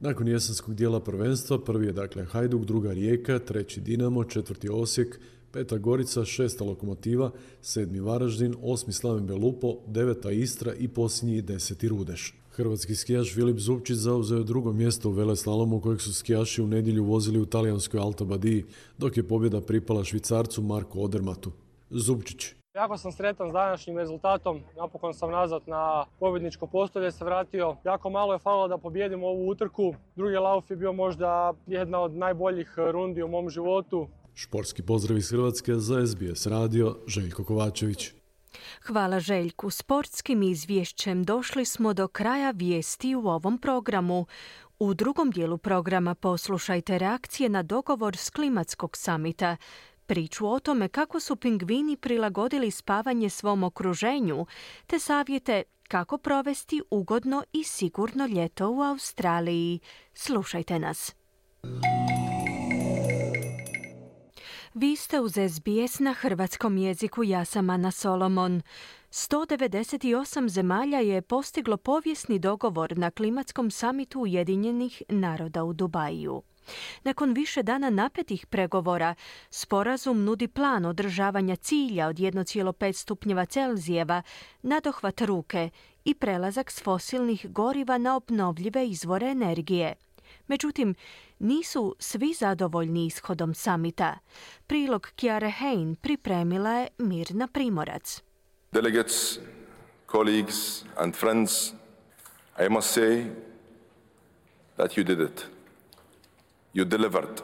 [0.00, 5.20] Nakon jesenskog dijela prvenstva prvi je dakle Hajduk, druga Rijeka, treći Dinamo, četvrti Osijek,
[5.52, 7.30] peta Gorica, šesta Lokomotiva,
[7.62, 12.34] sedmi Varaždin, osmi Slaven Belupo, deveta Istra i posljednji deseti Rudeš.
[12.50, 17.04] Hrvatski skijaš Filip Zupčić zauzeo je drugo mjesto u veleslalomu kojeg su skijaši u nedjelju
[17.04, 18.64] vozili u talijanskoj Alta Badiji,
[18.98, 21.52] dok je pobjeda pripala švicarcu Marku Odermatu.
[21.90, 22.55] Zupčić.
[22.76, 27.76] Jako sam sretan s današnjim rezultatom, napokon sam nazad na pobjedničko postolje se vratio.
[27.84, 29.94] Jako malo je falilo da pobjedim ovu utrku.
[30.16, 34.08] Drugi lauf je bio možda jedna od najboljih rundi u mom životu.
[34.34, 38.12] Športski pozdrav iz Hrvatske za SBS radio Željko Kovačević.
[38.86, 39.70] Hvala Željku.
[39.70, 44.26] Sportskim izvješćem došli smo do kraja vijesti u ovom programu.
[44.78, 49.56] U drugom dijelu programa poslušajte reakcije na dogovor s klimatskog samita,
[50.06, 54.46] priču o tome kako su pingvini prilagodili spavanje svom okruženju,
[54.86, 59.80] te savjete kako provesti ugodno i sigurno ljeto u Australiji.
[60.14, 61.14] Slušajte nas.
[64.74, 68.62] Vi ste uz SBS na hrvatskom jeziku, ja sam Ana Solomon.
[69.10, 76.42] 198 zemalja je postiglo povijesni dogovor na klimatskom samitu Ujedinjenih naroda u Dubaju.
[77.04, 79.14] Nakon više dana napetih pregovora,
[79.50, 84.22] sporazum nudi plan održavanja cilja od 1,5 stupnjeva Celzijeva,
[84.62, 85.70] nadohvat ruke
[86.04, 89.94] i prelazak s fosilnih goriva na obnovljive izvore energije.
[90.46, 90.94] Međutim,
[91.38, 94.18] nisu svi zadovoljni ishodom samita.
[94.66, 98.22] Prilog Kjare Hein pripremila je Mirna Primorac.
[98.72, 99.38] Delegates,
[100.10, 101.72] colleagues and friends,
[102.58, 103.24] I must say
[104.76, 105.55] that you did it.
[106.76, 107.40] You delivered.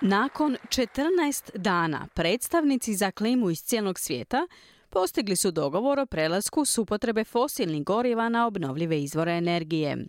[0.00, 4.46] Nakon 14 dana predstavnici za klimu iz cijelog svijeta
[4.90, 10.06] postigli su dogovor o prelasku s upotrebe fosilnih goriva na obnovljive izvore energije.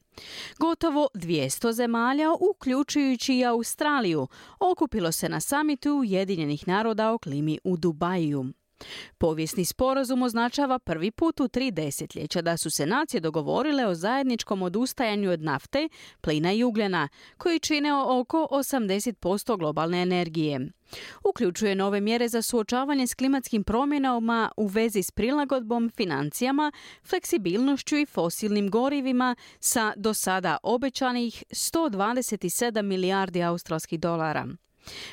[0.60, 4.28] Gotovo 200 zemalja, uključujući i Australiju,
[4.60, 8.46] okupilo se na samitu Ujedinjenih naroda o klimi u Dubaju.
[9.18, 14.62] Povijesni sporazum označava prvi put u tri desetljeća da su se nacije dogovorile o zajedničkom
[14.62, 15.90] odustajanju od nafte,
[16.22, 20.60] plina i ugljena, koji čine oko 80% globalne energije.
[21.24, 26.72] Uključuje nove mjere za suočavanje s klimatskim promjenama u vezi s prilagodbom, financijama,
[27.04, 34.48] fleksibilnošću i fosilnim gorivima sa do sada obećanih 127 milijardi australskih dolara.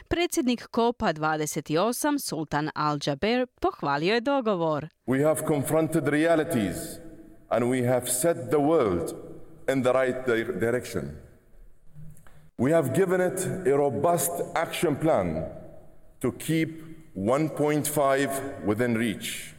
[0.08, 4.88] Predsjednik Kopa 28, Sultan Al-Jaber, pohvalio je dogovor.
[5.06, 6.98] We have confronted realities
[7.50, 9.14] and we have set the world
[9.68, 10.26] in the right
[10.60, 11.16] direction.
[12.56, 15.44] We have given it a robust action plan
[16.20, 16.82] to keep
[17.16, 19.53] 1.5 within reach.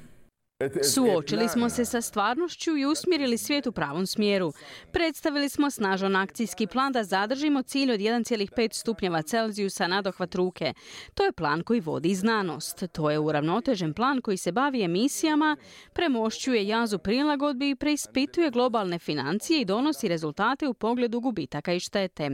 [0.93, 4.53] Suočili smo se sa stvarnošću i usmjerili svijet u pravom smjeru.
[4.91, 10.73] Predstavili smo snažan akcijski plan da zadržimo cilj od 1,5 stupnjeva Celzijusa nadohvat ruke.
[11.13, 12.83] To je plan koji vodi znanost.
[12.91, 15.57] To je uravnotežen plan koji se bavi emisijama,
[15.93, 22.29] premošćuje jazu prilagodbi i preispituje globalne financije i donosi rezultate u pogledu gubitaka i štete,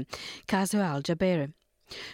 [0.46, 1.61] kazao je Al Jaber.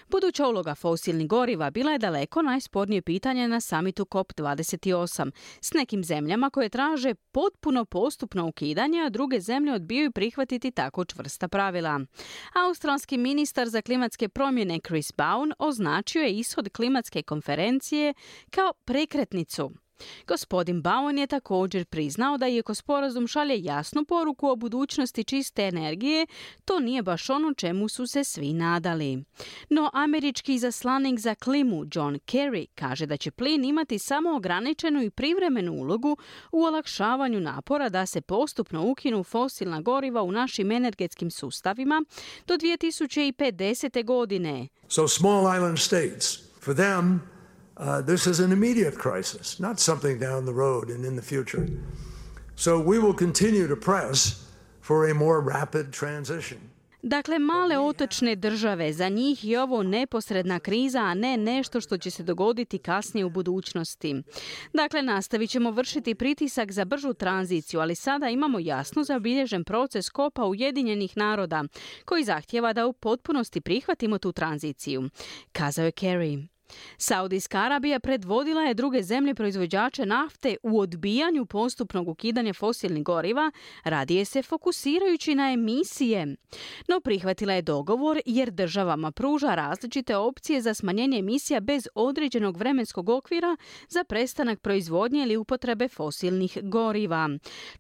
[0.09, 6.49] Buduća uloga fosilnih goriva bila je daleko najspornije pitanje na samitu COP28 s nekim zemljama
[6.49, 11.99] koje traže potpuno postupno ukidanje, a druge zemlje odbijaju prihvatiti tako čvrsta pravila.
[12.53, 18.13] Australski ministar za klimatske promjene Chris Bowen označio je ishod klimatske konferencije
[18.49, 19.71] kao prekretnicu.
[20.27, 26.27] Gospodin Bowen je također priznao da iako sporazum šalje jasnu poruku o budućnosti čiste energije,
[26.65, 29.23] to nije baš ono čemu su se svi nadali.
[29.69, 35.09] No američki zaslanik za klimu John Kerry kaže da će plin imati samo ograničenu i
[35.09, 36.17] privremenu ulogu
[36.51, 42.03] u olakšavanju napora da se postupno ukinu fosilna goriva u našim energetskim sustavima
[42.47, 44.05] do 2050.
[44.05, 44.67] godine.
[44.87, 47.36] So small island states, for them
[47.79, 51.67] Uh, this is an immediate crisis, not something down the road and in the future.
[52.55, 54.43] So we will continue to press
[54.81, 56.57] for a more rapid transition.
[57.01, 62.11] Dakle, male otočne države, za njih je ovo neposredna kriza, a ne nešto što će
[62.11, 64.23] se dogoditi kasnije u budućnosti.
[64.73, 70.45] Dakle, nastavit ćemo vršiti pritisak za bržu tranziciju, ali sada imamo jasno zabilježen proces kopa
[70.45, 71.63] Ujedinjenih naroda,
[72.05, 75.09] koji zahtjeva da u potpunosti prihvatimo tu tranziciju,
[75.51, 76.47] kazao je Kerry.
[76.97, 83.51] Saudijska Arabija predvodila je druge zemlje proizvođače nafte u odbijanju postupnog ukidanja fosilnih goriva,
[83.83, 86.35] radije se fokusirajući na emisije.
[86.87, 93.09] No prihvatila je dogovor jer državama pruža različite opcije za smanjenje emisija bez određenog vremenskog
[93.09, 93.57] okvira
[93.89, 97.29] za prestanak proizvodnje ili upotrebe fosilnih goriva.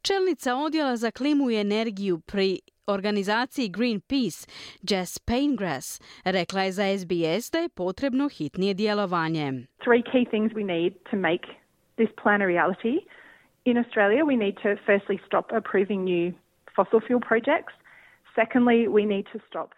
[0.01, 4.47] Čelnica odjela za klimu i energiju pri organizaciji Greenpeace,
[4.89, 9.51] Jess Paingrass, rekla je za SBS da je potrebno hitnije djelovanje.
[9.85, 11.45] Three key things we need to make
[11.97, 12.95] this plan a reality.
[13.65, 16.33] In Australia, we need to firstly stop approving new
[16.75, 17.73] fossil fuel projects.
[18.39, 19.76] Secondly, we need to stop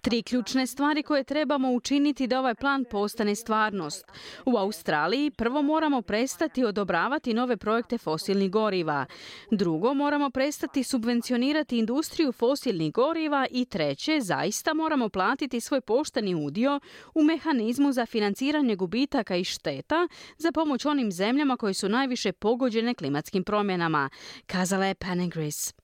[0.00, 4.04] Tri ključne stvari koje trebamo učiniti da ovaj plan postane stvarnost.
[4.46, 9.06] U Australiji prvo moramo prestati odobravati nove projekte fosilnih goriva.
[9.50, 16.80] Drugo, moramo prestati subvencionirati industriju fosilnih goriva i treće, zaista moramo platiti svoj pošteni udio
[17.14, 22.94] u mehanizmu za financiranje gubitaka i šteta za pomoć onim zemljama koje su najviše pogođene
[22.94, 24.10] klimatskim promjenama,
[24.46, 25.79] kazala je Panegris.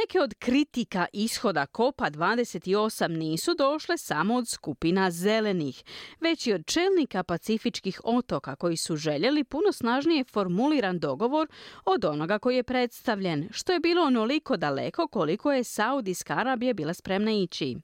[0.00, 5.84] Neke od kritika ishoda Kopa 28 nisu došle samo od skupina zelenih,
[6.20, 11.48] već i od čelnika pacifičkih otoka koji su željeli puno snažnije formuliran dogovor
[11.84, 16.94] od onoga koji je predstavljen, što je bilo onoliko daleko koliko je Saudijska Arabija bila
[16.94, 17.76] spremna ići.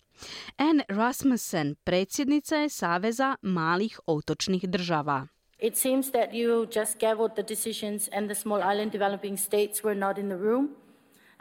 [0.56, 5.26] Anne Rasmussen, predsjednica je Saveza malih otočnih država.
[5.58, 6.98] It seems that you just
[7.34, 10.84] the decisions and the small island developing states were not in the room.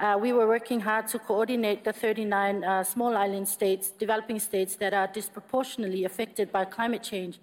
[0.04, 4.76] Uh, we were working hard to coordinate the 39 uh, small island states, developing states
[4.76, 7.40] that are disproportionately affected by climate change.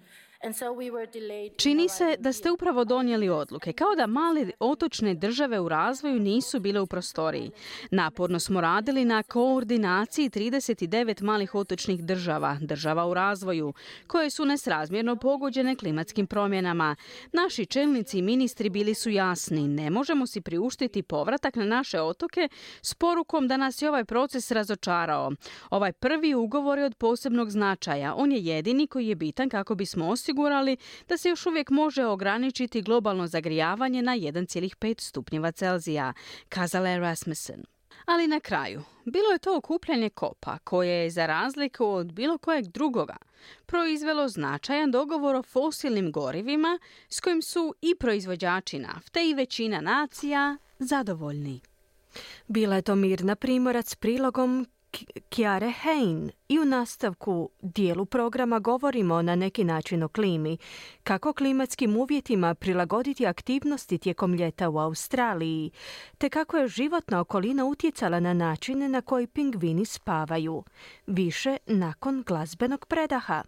[1.57, 6.59] Čini se da ste upravo donijeli odluke, kao da male otočne države u razvoju nisu
[6.59, 7.51] bile u prostoriji.
[7.91, 13.73] Naporno smo radili na koordinaciji 39 malih otočnih država, država u razvoju,
[14.07, 16.95] koje su nesrazmjerno pogođene klimatskim promjenama.
[17.31, 22.49] Naši čelnici i ministri bili su jasni, ne možemo si priuštiti povratak na naše otoke
[22.81, 25.31] s porukom da nas je ovaj proces razočarao.
[25.69, 28.15] Ovaj prvi ugovor je od posebnog značaja.
[28.15, 32.05] On je jedini koji je bitan kako bismo osigurali osigurali da se još uvijek može
[32.05, 36.13] ograničiti globalno zagrijavanje na 1,5 stupnjeva Celzija,
[36.49, 37.63] kazala je Rasmussen.
[38.05, 42.67] Ali na kraju, bilo je to okupljanje kopa koje je za razliku od bilo kojeg
[42.67, 43.17] drugoga
[43.65, 50.57] proizvelo značajan dogovor o fosilnim gorivima s kojim su i proizvođači nafte i većina nacija
[50.79, 51.61] zadovoljni.
[52.47, 54.67] Bila je to Mirna Primorac prilogom
[55.29, 60.57] Kjare Hein i u nastavku dijelu programa govorimo na neki način o klimi,
[61.03, 65.71] kako klimatskim uvjetima prilagoditi aktivnosti tijekom ljeta u Australiji,
[66.17, 70.63] te kako je životna okolina utjecala na načine na koji pingvini spavaju.
[71.07, 73.43] Više nakon glazbenog predaha.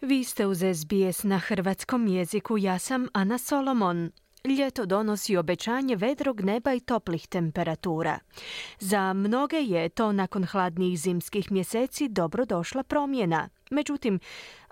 [0.00, 4.10] Vi ste uz SBS na hrvatskom jeziku, ja sam Ana Solomon.
[4.48, 8.18] Ljeto donosi obećanje vedrog neba i toplih temperatura.
[8.80, 13.48] Za mnoge je to nakon hladnijih zimskih mjeseci dobro došla promjena.
[13.70, 14.20] Međutim,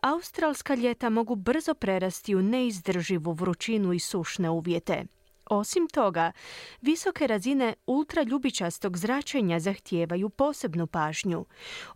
[0.03, 5.05] australska ljeta mogu brzo prerasti u neizdrživu vrućinu i sušne uvjete.
[5.51, 6.33] Osim toga,
[6.81, 11.45] visoke razine ultraljubičastog zračenja zahtijevaju posebnu pažnju.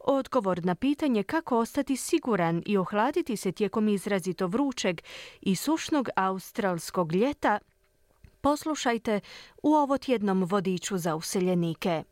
[0.01, 5.01] Odgovor na pitanje kako ostati siguran i ohladiti se tijekom izrazito vrućeg
[5.41, 7.59] i sušnog australskog ljeta
[8.41, 9.21] poslušajte
[9.63, 12.03] u ovotjednom vodiču za useljenike.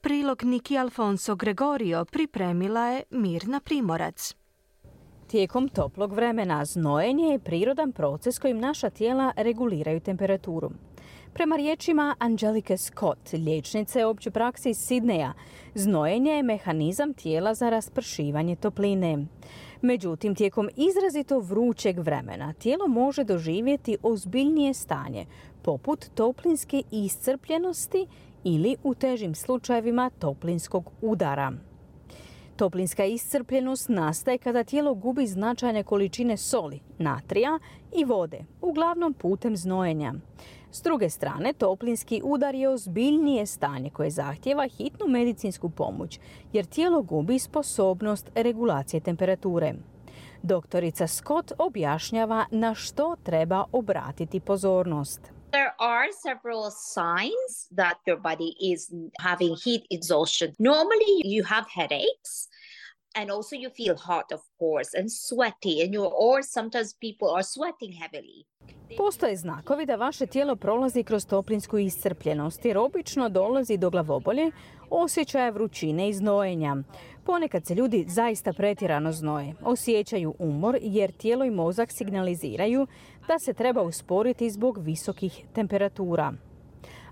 [0.00, 4.34] Prilog Niki Alfonso Gregorio pripremila je Mirna Primorac.
[5.26, 10.70] Tijekom toplog vremena znojenje je prirodan proces kojim naša tijela reguliraju temperaturu.
[11.32, 15.32] Prema riječima Angelike Scott, liječnice opće praksi iz Sidneja,
[15.74, 19.26] znojenje je mehanizam tijela za raspršivanje topline.
[19.80, 25.26] Međutim, tijekom izrazito vrućeg vremena tijelo može doživjeti ozbiljnije stanje,
[25.62, 28.06] poput toplinske iscrpljenosti
[28.44, 31.52] ili u težim slučajevima toplinskog udara.
[32.56, 37.58] Toplinska iscrpljenost nastaje kada tijelo gubi značajne količine soli, natrija
[37.96, 40.14] i vode, uglavnom putem znojenja.
[40.72, 46.20] S druge strane, toplinski udar je ozbiljnije stanje koje zahtjeva hitnu medicinsku pomoć,
[46.52, 49.74] jer tijelo gubi sposobnost regulacije temperature.
[50.42, 55.35] Doktorica Scott objašnjava na što treba obratiti pozornost.
[55.52, 60.54] There are several signs that your body is having heat exhaustion.
[60.58, 62.48] Normally, you have headaches.
[63.16, 67.42] and also you feel hot of course and sweaty and you or sometimes people are
[67.42, 68.44] sweating heavily
[68.96, 74.50] Postoje znakovi da vaše tijelo prolazi kroz toplinsku iscrpljenost jer obično dolazi do glavobolje,
[74.90, 76.76] osjećaja vrućine i znojenja.
[77.26, 82.86] Ponekad se ljudi zaista pretjerano znoje, osjećaju umor jer tijelo i mozak signaliziraju
[83.28, 86.32] da se treba usporiti zbog visokih temperatura.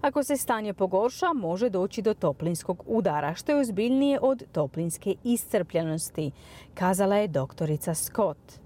[0.00, 6.30] Ako se stanje pogorša, može doći do toplinskog udara, što je ozbiljnije od toplinske iscrpljenosti,
[6.74, 8.60] kazala je doktorica Scott.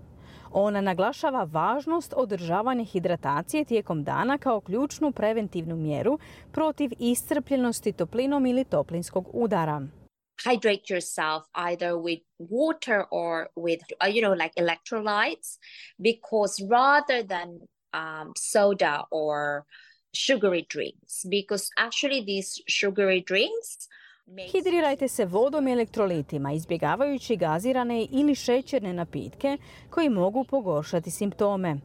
[0.52, 6.18] Ona naglašava važnost održavanja hidratacije tijekom dana kao ključnu preventivnu mjeru
[6.52, 9.86] protiv iscrpljenosti toplinom ili toplinskog udara.
[10.44, 15.58] Hydrate yourself either with water or with uh, you know like electrolytes
[16.00, 17.60] because rather than
[17.92, 19.64] um, soda or
[20.14, 23.88] sugary drinks because actually these sugary drinks
[24.52, 29.56] Hidrirajte se vodom i elektrolitima, izbjegavajući gazirane ili šećerne napitke
[29.90, 31.76] koji mogu pogoršati simptome.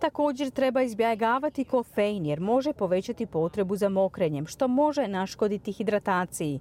[0.00, 6.60] Također treba izbjegavati kofein jer može povećati potrebu za mokrenjem, što može naškoditi hidrataciji,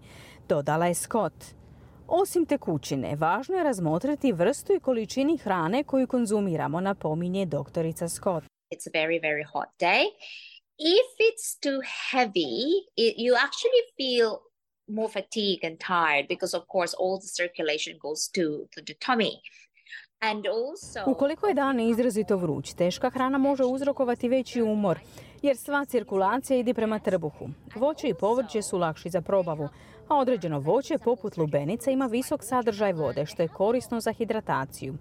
[0.50, 1.46] dodala je Scott.
[2.08, 8.44] Osim tekućine, važno je razmotriti vrstu i količini hrane koju konzumiramo, napominje doktorica Scott.
[8.74, 10.04] It's a very, very hot day.
[10.78, 11.82] If it's too
[12.12, 12.56] heavy,
[12.96, 14.30] it, you actually feel
[14.88, 19.34] more fatigued and tired because of course all the circulation goes to, to the tummy.
[21.06, 25.00] Ukoliko je dan izrazito vruć, teška hrana može uzrokovati veći umor,
[25.42, 27.50] jer sva cirkulacija ide prema trbuhu.
[27.76, 29.70] Voće i povrće su lakši za probavu,
[30.08, 34.96] a određeno voće poput lubenica ima visok sadržaj vode, što je korisno za hidrataciju,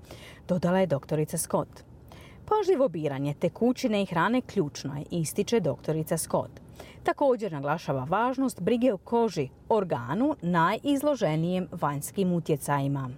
[0.49, 1.85] dodala je doktorica Scott.
[2.47, 6.51] Pažljivo biranje tekućine i hrane ključno je, ističe doktorica Scott.
[7.03, 13.11] Također naglašava važnost brige o koži, organu najizloženijem vanjskim utjecajima.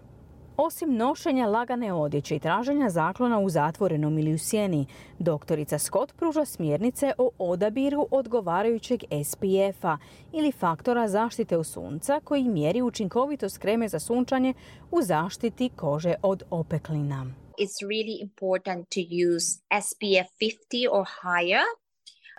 [0.62, 4.86] Osim nošenja lagane odjeće i traženja zaklona u zatvorenom ili u sjeni,
[5.18, 9.98] doktorica Scott pruža smjernice o odabiru odgovarajućeg SPF-a
[10.32, 14.54] ili faktora zaštite od sunca koji mjeri učinkovitost kreme za sunčanje
[14.90, 17.26] u zaštiti kože od opeklina.
[17.58, 19.46] it's really important to use
[19.88, 21.66] SPF 50 or higher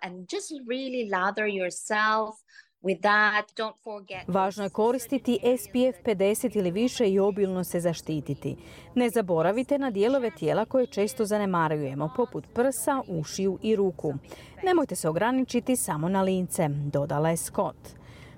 [0.03, 2.33] and just really lather yourself
[4.27, 8.55] Važno je koristiti SPF 50 ili više i obilno se zaštititi.
[8.95, 14.13] Ne zaboravite na dijelove tijela koje često zanemarujemo, poput prsa, ušiju i ruku.
[14.63, 17.77] Nemojte se ograničiti samo na lince, dodala je Scott.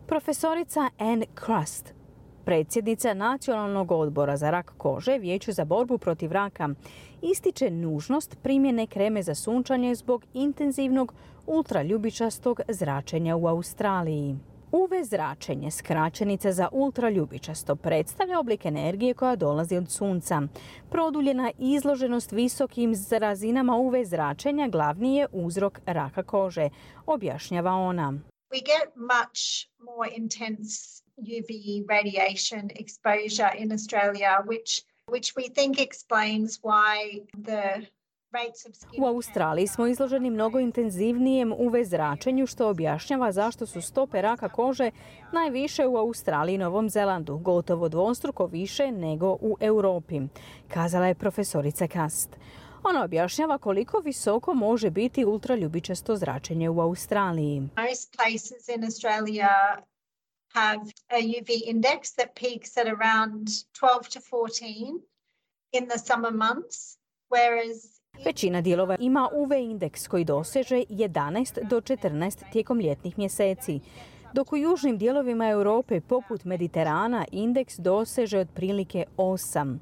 [0.08, 1.94] Profesorica Anne Crust
[2.46, 6.70] Predsjednica Nacionalnog odbora za rak kože, Vijeću za borbu protiv raka,
[7.22, 11.14] ističe nužnost primjene kreme za sunčanje zbog intenzivnog
[11.48, 14.36] ultraljubičastog zračenja u Australiji.
[14.72, 20.42] UV zračenje, skraćenica za ultraljubičasto, predstavlja oblik energije koja dolazi od sunca.
[20.90, 26.70] Produljena izloženost visokim razinama UV zračenja glavni je uzrok raka kože,
[27.06, 28.14] objašnjava ona.
[28.54, 29.42] We get much
[29.80, 31.50] more intense UV
[31.90, 37.88] radiation exposure in Australia, which which we think explains why the
[39.00, 44.92] U Australiji smo izloženi mnogo intenzivnijem UV zračenju što objašnjava zašto su stope raka kože
[45.32, 50.22] najviše u Australiji i Novom Zelandu, gotovo dvostruko više nego u Europi,
[50.68, 52.30] kazala je profesorica Kast.
[52.84, 57.70] Ona objašnjava koliko visoko može biti ultraljubičasto zračenje u Australiji.
[57.90, 59.50] most places in Australia
[60.54, 65.02] have a UV index that peaks at around 12 to 14
[65.72, 66.98] in the summer months,
[67.30, 73.80] whereas Većina dijelova ima UV indeks koji doseže 11 do 14 tijekom ljetnih mjeseci,
[74.34, 79.78] dok u južnim dijelovima Europe poput Mediterana indeks doseže otprilike 8,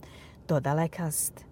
[0.48, 1.51] dodala je Kast.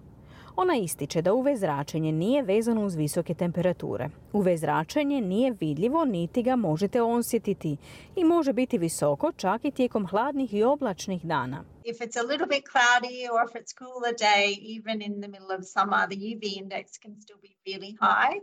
[0.61, 4.09] Ona ističe da UV zračenje nije vezano uz visoke temperature.
[4.33, 7.77] UV zračenje nije vidljivo niti ga možete osjetiti
[8.15, 11.63] i može biti visoko čak i tijekom hladnih i oblačnih dana.
[11.85, 14.45] if it's a little bit cloudy or if it's cooler day,
[14.77, 18.35] even in the middle of summer, the UV index can still be really high.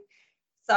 [0.69, 0.75] So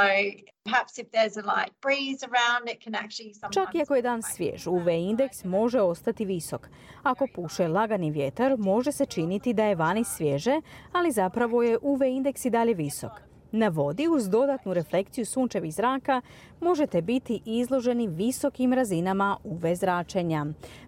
[0.64, 4.02] perhaps if there's a light breeze around, it can actually Čak sometimes i ako je
[4.02, 6.70] dan svjež, UV indeks može ostati visok.
[7.04, 10.62] Ako puše lagani vjetar, može se činiti da je vani svježe,
[10.92, 13.12] ali zapravo je UV indeks i dalje visok.
[13.52, 16.22] Na vodi uz dodatnu reflekciju sunčevih zraka
[16.62, 20.46] možete biti izloženi visokim razinama UV zračenja,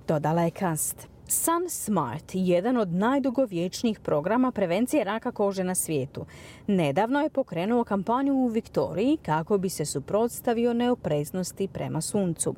[0.07, 1.07] dodala je Kast.
[1.31, 6.25] Sun Smart, jedan od najdugovječnijih programa prevencije raka kože na svijetu,
[6.67, 12.55] nedavno je pokrenuo kampanju u Viktoriji kako bi se suprotstavio neopreznosti prema suncu.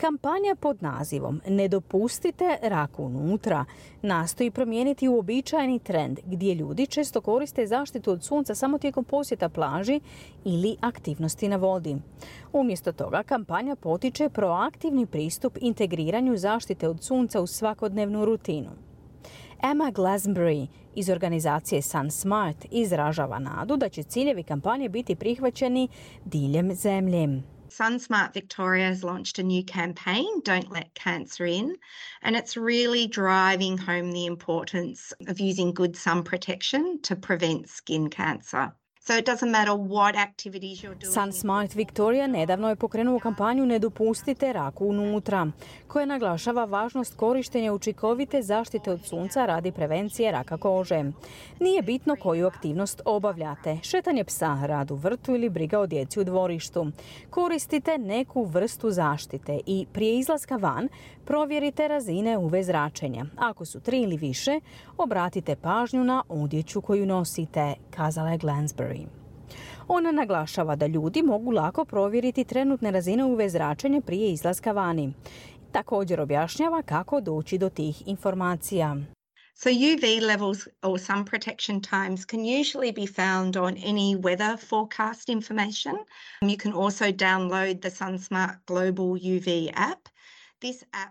[0.00, 3.64] Kampanja pod nazivom Ne dopustite rak unutra
[4.02, 10.00] nastoji promijeniti uobičajeni trend gdje ljudi često koriste zaštitu od sunca samo tijekom posjeta plaži
[10.44, 11.96] ili aktivnosti na vodi.
[12.52, 18.70] Umjesto toga kampanja potiče proaktivni pristup integriranju zaštite od sunca u svakodnevnu rutinu.
[19.70, 25.88] Emma Glastonbury iz organizacije Sun Smart izražava nadu da će ciljevi kampanje biti prihvaćeni
[26.24, 27.55] diljem zemlje.
[27.70, 31.76] SunSmart Victoria has launched a new campaign, Don't Let Cancer In,
[32.22, 38.08] and it's really driving home the importance of using good sun protection to prevent skin
[38.10, 38.72] cancer.
[39.00, 41.12] So it doesn't matter what activities you're doing.
[41.12, 45.52] Sun Smart Victoria nedavno je pokrenuo kampanju Ne dopustite raku unutra,
[45.88, 51.04] koja naglašava važnost korištenja učinkovite zaštite od sunca radi prevencije raka kože.
[51.60, 56.24] Nije bitno koju aktivnost obavljate, šetanje psa, rad u vrtu ili briga o djeci u
[56.24, 56.86] dvorištu.
[57.30, 60.88] Koristite neku vrstu zaštite i prije izlaska van
[61.24, 63.26] provjerite razine UV zračenja.
[63.36, 64.60] Ako su tri ili više,
[64.98, 69.06] obratite pažnju na odjeću koju nosite, kazala je Glansbury.
[69.88, 75.12] Ona naglašava da ljudi mogu lako provjeriti trenutne razine UV zračenja prije izlaska vani.
[75.76, 78.96] Također objašnjava kako doći do tih informacija.
[79.54, 85.28] So UV levels or sun protection times can usually be found on any weather forecast
[85.28, 85.94] information.
[86.40, 90.08] You can also download the SunSmart Global UV app.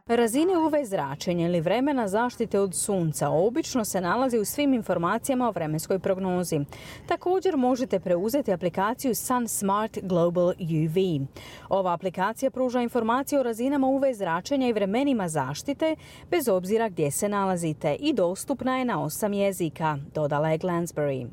[0.05, 5.51] Razine UV zračenja ili vremena zaštite od sunca obično se nalazi u svim informacijama o
[5.51, 6.59] vremenskoj prognozi.
[7.07, 11.25] Također možete preuzeti aplikaciju Sun Smart Global UV.
[11.69, 15.95] Ova aplikacija pruža informacije o razinama UV zračenja i vremenima zaštite
[16.31, 21.27] bez obzira gdje se nalazite i dostupna je na osam jezika, dodala je Glansbury.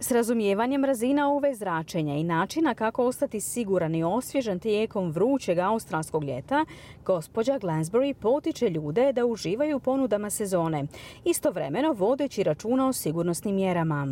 [0.00, 6.24] S razumijevanjem razina UV zračenja i načina kako ostati siguran i osvježen tijekom vrućeg australskog
[6.24, 6.64] ljeta,
[7.04, 10.84] gospođa Glansbury potiče ljude da uživaju ponudama sezone,
[11.24, 14.06] istovremeno vodeći računa o sigurnosnim mjerama.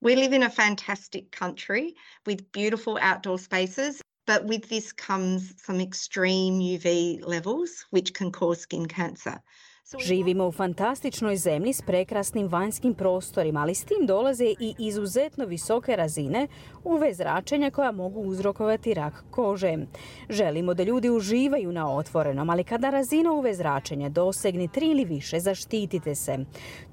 [0.00, 1.94] We live in a fantastic country
[2.26, 6.86] with beautiful outdoor spaces, but with this comes some extreme UV
[7.26, 9.38] levels which can cause skin cancer.
[9.96, 15.96] Živimo u fantastičnoj zemlji s prekrasnim vanjskim prostorima, ali s tim dolaze i izuzetno visoke
[15.96, 16.48] razine
[16.84, 19.76] UV zračenja koja mogu uzrokovati rak kože.
[20.28, 25.40] Želimo da ljudi uživaju na otvorenom, ali kada razina UV zračenja dosegne tri ili više,
[25.40, 26.38] zaštitite se.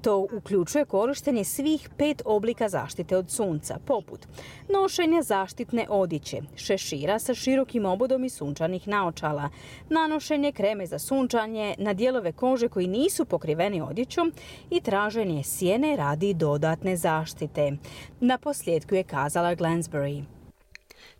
[0.02, 4.26] To uključuje korištenje svih pet oblika zaštite od sunca, poput
[4.72, 9.50] nošenja zaštitne odjeće, šešira sa širokim obodom i sunčanih naočala,
[9.90, 14.32] nanošenje kreme za sunčanje na dijelove kože koji nisu pokriveni odjećom
[14.70, 17.72] i traženje sjene radi dodatne zaštite.
[18.20, 20.24] Na posljedku je kazala Glansbury.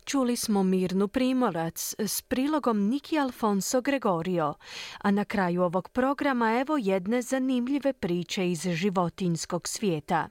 [0.05, 4.53] Čuli smo Mirnu Primorac s prilogom Niki Alfonso Gregorio,
[5.01, 10.27] a na kraju ovog programa evo jedne zanimljive priče iz životinskog svijeta.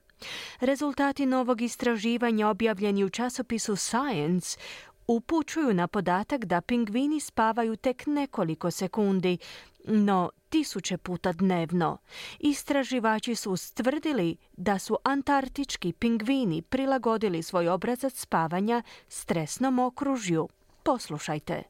[0.60, 4.58] Rezultati novog istraživanja objavljeni u časopisu Science
[5.06, 9.38] upućuju na podatak da pingvini spavaju tek nekoliko sekundi,
[9.84, 11.98] no tisuće puta dnevno.
[12.38, 20.48] Istraživači su ustvrdili da su antarktički pingvini prilagodili svoj obrazac spavanja stresnom okružju.
[20.82, 21.62] Poslušajte.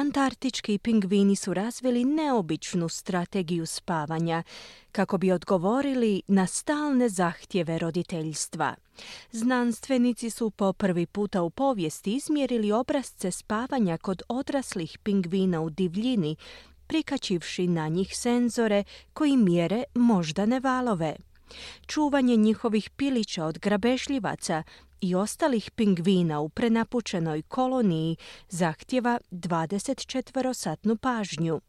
[0.00, 4.42] Antarktički pingvini su razvili neobičnu strategiju spavanja
[4.92, 8.74] kako bi odgovorili na stalne zahtjeve roditeljstva.
[9.32, 16.36] Znanstvenici su po prvi puta u povijesti izmjerili obrazce spavanja kod odraslih pingvina u divljini,
[16.86, 21.16] prikačivši na njih senzore koji mjere moždane valove.
[21.86, 24.62] Čuvanje njihovih pilića od grabežljivaca
[25.00, 28.16] i ostalih pingvina u prenapučenoj koloniji
[28.48, 31.60] zahtjeva 24-satnu pažnju.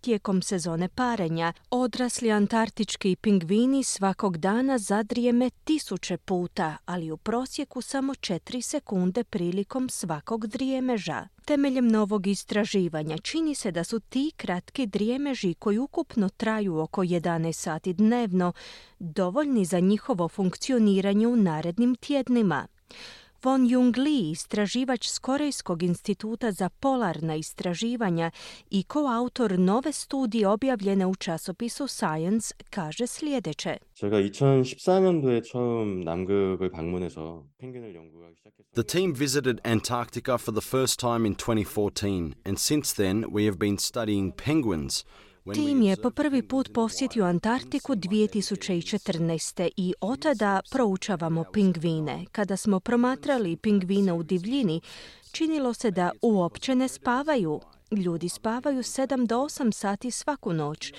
[0.00, 8.14] Tijekom sezone parenja, odrasli antarktički pingvini svakog dana zadrijeme tisuće puta, ali u prosjeku samo
[8.14, 11.28] 4 sekunde prilikom svakog drijemeža.
[11.44, 17.52] Temeljem novog istraživanja čini se da su ti kratki drijemeži koji ukupno traju oko 11
[17.52, 18.52] sati dnevno
[18.98, 22.66] dovoljni za njihovo funkcioniranje u narednim tjednima.
[23.46, 28.30] Von Jung Lee, istraživač s Korejskog instituta za polarna istraživanja
[28.70, 33.76] i koautor nove studije objavljene u časopisu Science, kaže sljedeće.
[38.74, 43.58] The team visited Antarctica for the first time in 2014 and since then we have
[43.58, 45.04] been studying penguins–
[45.54, 49.68] Tim je po prvi put posjetio Antarktiku 2014.
[49.76, 52.24] i od tada proučavamo pingvine.
[52.32, 54.80] Kada smo promatrali pingvine u divljini,
[55.32, 57.60] činilo se da uopće ne spavaju.
[57.90, 60.92] Ljudi spavaju 7 do 8 sati svaku noć,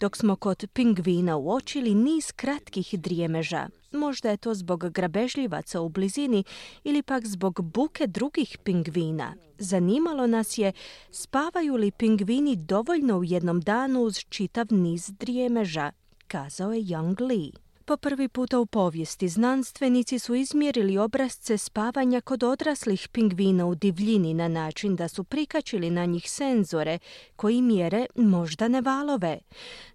[0.00, 3.68] dok smo kod pingvina uočili niz kratkih drijemeža.
[3.92, 6.44] Možda je to zbog grabežljivaca u blizini
[6.84, 9.34] ili pak zbog buke drugih pingvina.
[9.58, 10.72] Zanimalo nas je
[11.10, 15.92] spavaju li pingvini dovoljno u jednom danu uz čitav niz drijemeža,
[16.28, 17.71] kazao je Young Lee.
[17.92, 24.34] Po prvi puta u povijesti znanstvenici su izmjerili obrazce spavanja kod odraslih pingvina u divljini
[24.34, 26.98] na način da su prikačili na njih senzore
[27.36, 29.38] koji mjere moždane valove.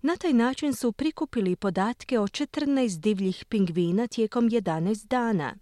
[0.01, 5.55] Na taj način su prikupili podatke o 14 divljih pingvina tijekom 11 dana.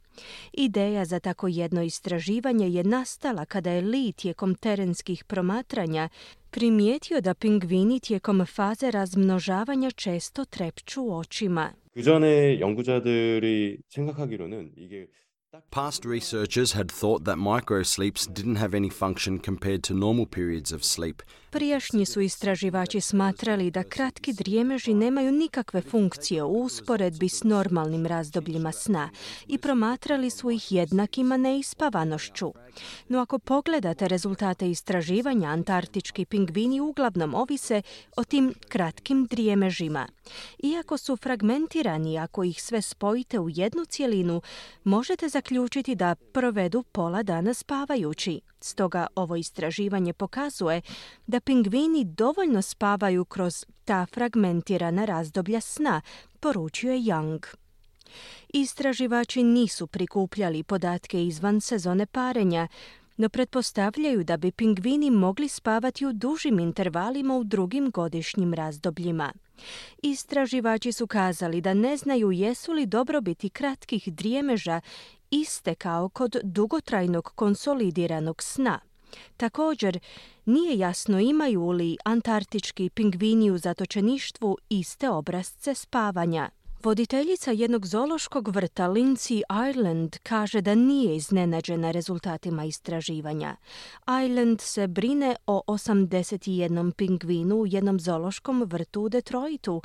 [0.53, 6.09] Ideja za tako jedno istraživanje je nastala kada je Lee tijekom terenskih promatranja
[6.49, 11.84] primijetio da pingvini tijekom faze razmnožavanja često trepću očima.
[11.95, 15.07] 그 전에 연구자들이 생각하기로는 이게
[15.69, 20.83] Past researchers had thought that microsleeps didn't have any function compared to normal periods of
[20.83, 21.21] sleep.
[21.49, 28.71] Prijašnji su istraživači smatrali da kratki drijemeži nemaju nikakve funkcije u usporedbi s normalnim razdobljima
[28.71, 29.09] sna
[29.47, 32.53] i promatrali su ih jednakima neispavanošću.
[33.07, 37.81] No ako pogledate rezultate istraživanja, antarktički pingvini uglavnom ovise
[38.17, 40.07] o tim kratkim drijemežima.
[40.63, 44.41] Iako su fragmentirani, ako ih sve spojite u jednu cjelinu,
[44.83, 45.44] možete zaključiti
[45.95, 48.41] da provedu pola dana spavajući.
[48.61, 50.81] Stoga ovo istraživanje pokazuje
[51.27, 56.01] da pingvini dovoljno spavaju kroz ta fragmentirana razdoblja sna,
[56.39, 57.55] poručuje Young.
[58.49, 62.67] Istraživači nisu prikupljali podatke izvan sezone parenja,
[63.17, 69.33] no pretpostavljaju da bi pingvini mogli spavati u dužim intervalima u drugim godišnjim razdobljima.
[70.03, 74.81] Istraživači su kazali da ne znaju jesu li dobrobiti kratkih drijemeža
[75.32, 78.80] iste kao kod dugotrajnog konsolidiranog sna.
[79.38, 79.99] Također,
[80.45, 86.49] nije jasno imaju li antarktički pingvini u zatočeništvu iste obrazce spavanja.
[86.84, 93.55] Voditeljica jednog zološkog vrta Lindsay Ireland kaže da nije iznenađena rezultatima istraživanja.
[94.23, 99.82] Ireland se brine o 81 pingvinu u jednom zološkom vrtu u Detroitu,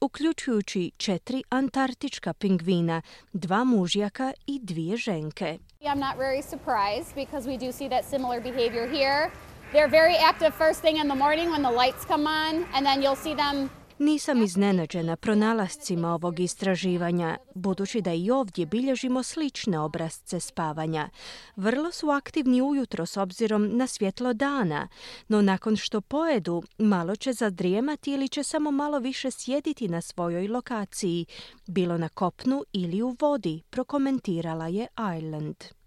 [0.00, 5.58] uključujući četiri antarktička pingvina, dva mužjaka i dvije ženke.
[5.80, 9.30] I'm not very surprised because we do see that similar behavior here.
[9.72, 13.02] They're very active first thing in the morning when the lights come on and then
[13.02, 20.40] you'll see them nisam iznenađena pronalascima ovog istraživanja, budući da i ovdje bilježimo slične obrazce
[20.40, 21.08] spavanja.
[21.56, 24.88] Vrlo su aktivni ujutro s obzirom na svjetlo dana,
[25.28, 30.48] no nakon što pojedu, malo će zadrijemati ili će samo malo više sjediti na svojoj
[30.48, 31.26] lokaciji,
[31.66, 34.86] bilo na kopnu ili u vodi, prokomentirala je
[35.18, 35.77] Island.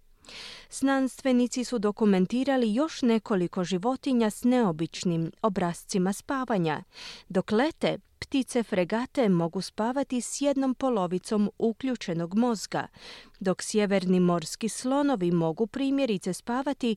[0.72, 6.84] Znanstvenici su dokumentirali još nekoliko životinja s neobičnim obrazcima spavanja.
[7.30, 12.88] Dok lete, ptice fregate mogu spavati s jednom polovicom uključenog mozga,
[13.40, 16.96] dok sjeverni morski slonovi mogu primjerice spavati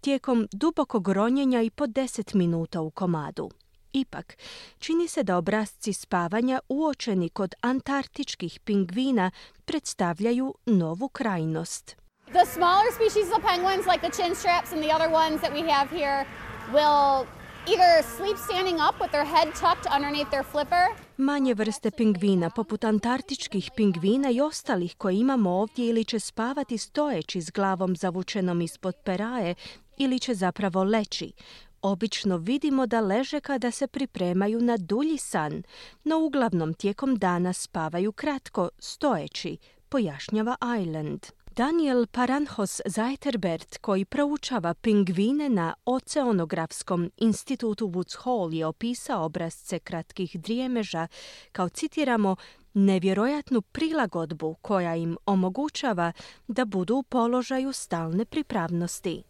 [0.00, 3.50] tijekom dubokog ronjenja i po 10 minuta u komadu.
[3.92, 4.36] Ipak,
[4.78, 9.30] čini se da obrazci spavanja uočeni kod antarktičkih pingvina
[9.64, 11.96] predstavljaju novu krajnost.
[12.32, 15.62] The smaller species of penguins, like the chin straps and the other ones that we
[15.70, 16.26] have here,
[16.72, 17.26] will
[17.66, 20.86] either sleep standing up with their head tucked underneath their flipper.
[21.16, 27.40] Manje vrste pingvina, poput antarktičkih pingvina i ostalih koje imamo ovdje ili će spavati stojeći
[27.40, 29.54] s glavom zavučenom ispod peraje
[29.96, 31.32] ili će zapravo leći.
[31.82, 35.62] Obično vidimo da leže kada se pripremaju na dulji san,
[36.04, 39.56] no uglavnom tijekom dana spavaju kratko, stojeći,
[39.88, 41.26] pojašnjava Island.
[41.56, 50.40] Daniel Paranhos Zajterbert, koji proučava pingvine na Oceanografskom institutu Woods Hole, je opisao obrazce kratkih
[50.40, 51.06] drijemeža
[51.52, 52.36] kao, citiramo,
[52.74, 56.12] nevjerojatnu prilagodbu koja im omogućava
[56.48, 59.22] da budu u položaju stalne pripravnosti.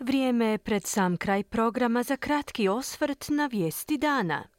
[0.00, 4.57] Vrijeme je pred sam kraj programa za kratki osvrt na vijesti dana.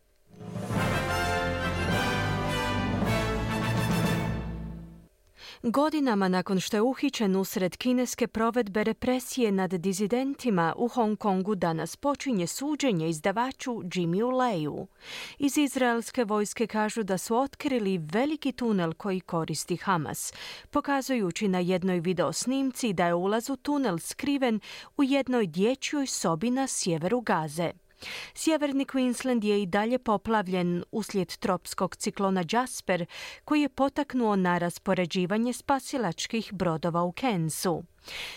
[5.64, 11.96] Godinama nakon što je uhićen usred kineske provedbe represije nad dizidentima u Hong Kongu danas
[11.96, 14.88] počinje suđenje izdavaču Jimmy Leju.
[15.40, 20.34] Iz izraelske vojske kažu da su otkrili veliki tunel koji koristi Hamas,
[20.70, 24.60] pokazujući na jednoj video snimci da je ulaz u tunel skriven
[24.98, 27.72] u jednoj dječjoj sobi na sjeveru Gaze.
[28.34, 33.06] Sjeverni Queensland je i dalje poplavljen uslijed tropskog ciklona Jasper,
[33.46, 37.84] koji je potaknuo na raspoređivanje spasilačkih brodova u Kensu.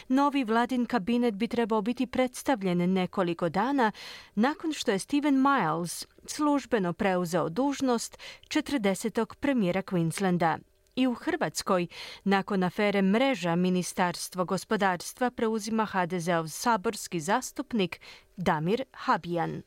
[0.08, 3.92] Novi vladin kabinet bi trebao biti predstavljen nekoliko dana
[4.34, 9.34] nakon što je Steven Miles službeno preuzeo dužnost 40.
[9.34, 10.58] premijera Queenslanda.
[10.96, 11.86] I u Hrvatskoj,
[12.24, 18.00] nakon afere mreža, Ministarstvo gospodarstva preuzima HDZ-ov saborski zastupnik
[18.36, 19.62] Damir Habijan.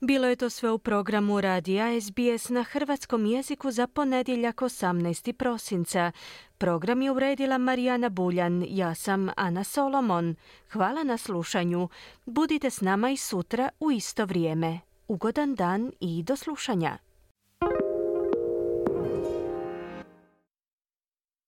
[0.00, 5.32] Bilo je to sve u programu Radija SBS na hrvatskom jeziku za ponedjeljak 18.
[5.32, 6.12] prosinca.
[6.58, 10.36] Program je uredila Marijana Buljan, ja sam Ana Solomon.
[10.72, 11.88] Hvala na slušanju.
[12.26, 14.93] Budite s nama i sutra u isto vrijeme.
[15.08, 16.98] Ugodan dan i do slušanja.